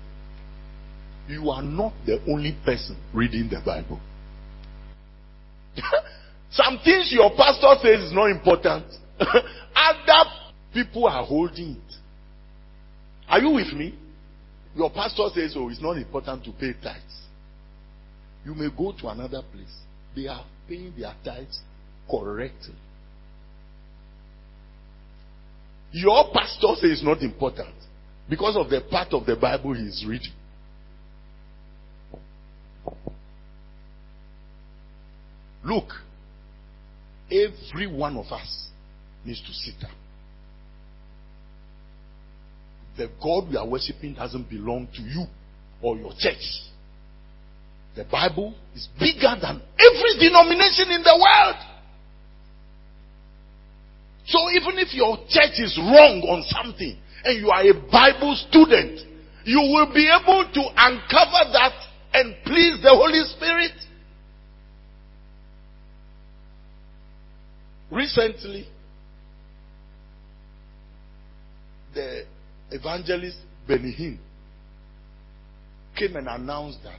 You 1.28 1.50
are 1.50 1.62
not 1.62 1.92
the 2.06 2.20
only 2.28 2.56
person 2.64 2.96
reading 3.12 3.50
the 3.50 3.60
Bible. 3.64 4.00
Some 6.50 6.78
things 6.82 7.12
your 7.12 7.30
pastor 7.36 7.74
says 7.82 8.04
is 8.04 8.12
not 8.12 8.30
important. 8.30 8.86
Other 9.20 10.30
people 10.72 11.06
are 11.06 11.24
holding 11.24 11.72
it. 11.72 11.94
Are 13.28 13.40
you 13.40 13.50
with 13.50 13.72
me? 13.74 13.94
Your 14.74 14.90
pastor 14.90 15.24
says, 15.34 15.54
oh, 15.56 15.68
it's 15.68 15.82
not 15.82 15.98
important 15.98 16.44
to 16.44 16.52
pay 16.52 16.72
tithes. 16.82 17.26
You 18.44 18.54
may 18.54 18.68
go 18.74 18.94
to 18.98 19.08
another 19.08 19.42
place. 19.52 19.76
They 20.16 20.26
are 20.28 20.44
paying 20.66 20.94
their 20.98 21.14
tithes 21.24 21.60
correctly. 22.10 22.74
Your 25.92 26.30
pastor 26.32 26.68
says 26.76 26.90
it's 26.90 27.02
not 27.04 27.20
important 27.22 27.74
because 28.28 28.56
of 28.56 28.70
the 28.70 28.80
part 28.90 29.12
of 29.12 29.26
the 29.26 29.36
Bible 29.36 29.74
he 29.74 29.82
is 29.82 30.04
reading. 30.08 30.32
Look, 35.64 35.88
every 37.30 37.86
one 37.86 38.16
of 38.16 38.26
us 38.26 38.68
needs 39.24 39.40
to 39.42 39.52
sit 39.52 39.84
up. 39.84 39.96
The 42.96 43.10
God 43.22 43.50
we 43.50 43.56
are 43.56 43.66
worshiping 43.66 44.14
doesn't 44.14 44.50
belong 44.50 44.88
to 44.94 45.02
you 45.02 45.26
or 45.82 45.96
your 45.96 46.12
church. 46.18 46.42
The 47.96 48.04
Bible 48.04 48.54
is 48.74 48.88
bigger 48.98 49.34
than 49.40 49.62
every 49.78 50.18
denomination 50.18 50.90
in 50.90 51.02
the 51.02 51.14
world. 51.14 51.56
So 54.26 54.38
even 54.50 54.78
if 54.78 54.94
your 54.94 55.16
church 55.28 55.58
is 55.58 55.78
wrong 55.78 56.20
on 56.28 56.44
something 56.46 56.96
and 57.24 57.40
you 57.40 57.50
are 57.50 57.62
a 57.62 57.74
Bible 57.90 58.36
student, 58.48 59.00
you 59.44 59.58
will 59.58 59.92
be 59.94 60.06
able 60.06 60.44
to 60.52 60.62
uncover 60.76 61.42
that 61.52 61.72
and 62.12 62.34
please 62.44 62.82
the 62.82 62.90
Holy 62.90 63.24
Spirit. 63.36 63.72
Recently, 67.90 68.66
the 71.94 72.24
evangelist 72.70 73.38
Benny 73.66 73.94
Hinn 73.98 74.18
came 75.96 76.16
and 76.16 76.28
announced 76.28 76.78
that 76.84 76.98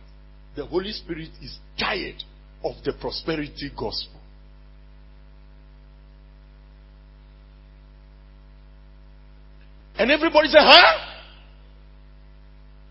the 0.55 0.65
Holy 0.65 0.91
Spirit 0.91 1.29
is 1.41 1.57
tired 1.79 2.21
of 2.63 2.73
the 2.83 2.93
prosperity 2.99 3.71
gospel. 3.77 4.19
And 9.97 10.11
everybody 10.11 10.47
said, 10.47 10.61
huh? 10.61 11.09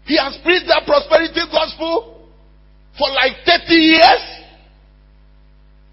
He 0.05 0.17
has 0.17 0.39
preached 0.43 0.67
that 0.69 0.85
prosperity 0.87 1.41
gospel 1.51 2.29
for 2.97 3.09
like 3.11 3.33
30 3.45 3.75
years. 3.75 4.38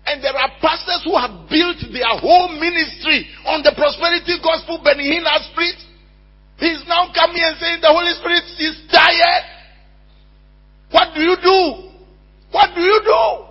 And 0.06 0.24
there 0.24 0.38
are 0.38 0.52
pastors 0.62 1.02
who 1.04 1.18
have 1.18 1.50
built 1.50 1.82
their 1.90 2.14
whole 2.22 2.54
ministry 2.60 3.26
on 3.46 3.66
the 3.66 3.74
prosperity 3.74 4.38
gospel, 4.38 4.80
Benny 4.84 5.18
Hinn 5.18 5.26
Spirit. 5.50 5.82
He's 6.58 6.86
now 6.88 7.10
coming 7.14 7.42
and 7.42 7.58
saying 7.58 7.82
the 7.82 7.90
Holy 7.90 8.14
Spirit 8.22 8.46
is 8.62 8.86
tired. 8.94 9.46
What 10.92 11.16
do 11.16 11.22
you 11.22 11.36
do? 11.42 11.90
What 12.52 12.70
do 12.76 12.82
you 12.82 13.02
do? 13.04 13.46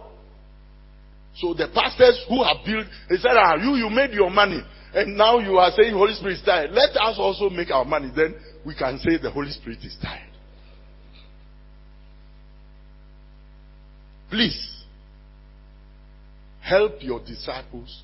So 1.37 1.55
the 1.55 1.69
pastors 1.75 2.25
who 2.29 2.45
have 2.45 2.65
built, 2.65 2.87
they 3.11 3.17
said, 3.17 3.35
ah, 3.35 3.57
you, 3.57 3.75
you 3.75 3.91
made 3.91 4.15
your 4.15 4.31
money. 4.31 4.63
And 4.95 5.19
now 5.19 5.41
you 5.41 5.59
are 5.59 5.73
saying 5.73 5.93
Holy 5.93 6.15
Spirit 6.15 6.35
is 6.35 6.43
tired. 6.47 6.71
Let 6.71 6.91
us 6.91 7.19
also 7.19 7.51
make 7.51 7.71
our 7.73 7.85
money. 7.85 8.13
Then 8.15 8.37
we 8.65 8.77
can 8.77 8.99
say 8.99 9.19
the 9.21 9.31
Holy 9.31 9.51
Spirit 9.51 9.79
is 9.83 9.97
tired. 10.01 10.31
Please 14.31 14.74
help 16.65 16.95
your 17.01 17.21
disciples 17.21 18.03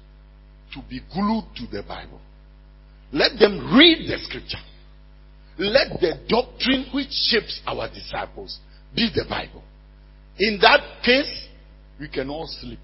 to 0.74 0.82
be 0.88 1.00
glued 1.12 1.44
to 1.56 1.66
the 1.72 1.82
Bible. 1.82 2.20
Let 3.12 3.38
them 3.38 3.76
read 3.76 4.08
the 4.08 4.18
scripture. 4.18 4.58
Let 5.58 6.00
the 6.00 6.20
doctrine 6.28 6.86
which 6.92 7.10
shapes 7.10 7.60
our 7.66 7.88
disciples 7.88 8.58
be 8.94 9.10
the 9.14 9.24
Bible. 9.28 9.62
In 10.38 10.58
that 10.60 11.02
case, 11.04 11.48
we 11.98 12.08
can 12.08 12.30
all 12.30 12.46
sleep. 12.46 12.78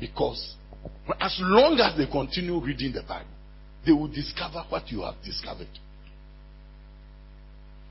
Because 0.00 0.54
as 1.20 1.36
long 1.40 1.78
as 1.80 1.96
they 1.98 2.10
continue 2.10 2.58
reading 2.60 2.92
the 2.92 3.02
Bible, 3.02 3.26
they 3.84 3.92
will 3.92 4.08
discover 4.08 4.64
what 4.68 4.90
you 4.90 5.02
have 5.02 5.16
discovered. 5.24 5.68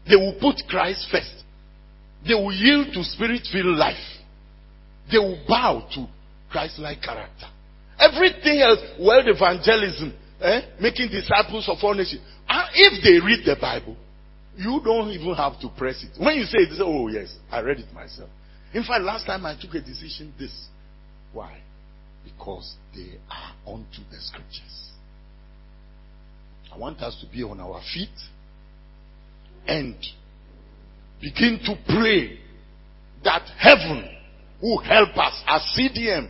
They 0.10 0.16
will 0.16 0.36
put 0.42 0.64
Christ 0.68 1.08
first. 1.12 1.44
They 2.28 2.34
will 2.34 2.54
yield 2.54 2.88
to 2.94 3.04
spirit 3.04 3.48
filled 3.52 3.78
life. 3.78 3.96
They 5.12 5.18
will 5.18 5.44
bow 5.48 5.88
to 5.94 6.08
Christ 6.52 6.80
like 6.80 7.02
character. 7.02 7.48
Everything 8.00 8.60
else, 8.60 8.80
world 9.00 9.28
evangelism, 9.28 10.14
eh, 10.42 10.62
making 10.80 11.10
disciples 11.10 11.70
of 11.70 11.78
all 11.82 11.94
nations. 11.94 12.22
And 12.48 12.70
if 12.74 13.04
they 13.04 13.26
read 13.26 13.46
the 13.46 13.56
Bible, 13.60 13.96
you 14.58 14.82
don't 14.84 15.10
even 15.10 15.34
have 15.36 15.60
to 15.62 15.70
press 15.78 16.04
it. 16.04 16.22
When 16.22 16.36
you 16.36 16.44
say 16.44 16.60
it, 16.60 16.76
say, 16.76 16.84
oh 16.84 17.08
yes, 17.08 17.36
I 17.50 17.62
read 17.62 17.80
it 17.80 17.94
myself. 17.94 18.30
In 18.74 18.84
fact, 18.84 19.04
last 19.04 19.26
time 19.26 19.46
I 19.46 19.56
took 19.60 19.74
a 19.76 19.82
decision, 19.82 20.34
this. 20.40 20.68
Why? 21.34 21.60
Because 22.24 22.76
they 22.96 23.18
are 23.30 23.54
onto 23.66 24.02
the 24.10 24.20
scriptures. 24.20 24.92
I 26.74 26.78
want 26.78 27.02
us 27.02 27.18
to 27.22 27.32
be 27.32 27.44
on 27.44 27.60
our 27.60 27.82
feet 27.94 28.10
and 29.68 29.96
begin 31.22 31.60
to 31.66 31.76
pray 31.88 32.40
that 33.24 33.44
heaven 33.58 34.10
will 34.62 34.80
help 34.80 35.18
us 35.18 35.42
as 35.48 35.62
CDM. 35.78 36.30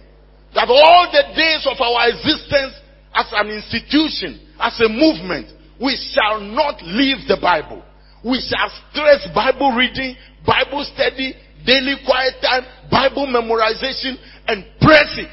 That 0.54 0.68
all 0.68 1.08
the 1.12 1.24
days 1.36 1.66
of 1.66 1.80
our 1.80 2.10
existence 2.10 2.76
as 3.14 3.28
an 3.32 3.48
institution, 3.50 4.40
as 4.60 4.80
a 4.80 4.90
movement, 4.90 5.48
we 5.82 5.96
shall 6.14 6.40
not 6.40 6.82
leave 6.84 7.28
the 7.28 7.38
Bible. 7.42 7.84
We 8.24 8.40
shall 8.40 8.70
stress 8.92 9.28
Bible 9.34 9.72
reading, 9.72 10.16
Bible 10.46 10.86
study, 10.94 11.34
daily 11.66 11.96
quiet 12.06 12.36
time, 12.42 12.64
Bible 12.90 13.28
memorization, 13.28 14.16
and 14.48 14.66
press 14.80 15.18
it. 15.18 15.32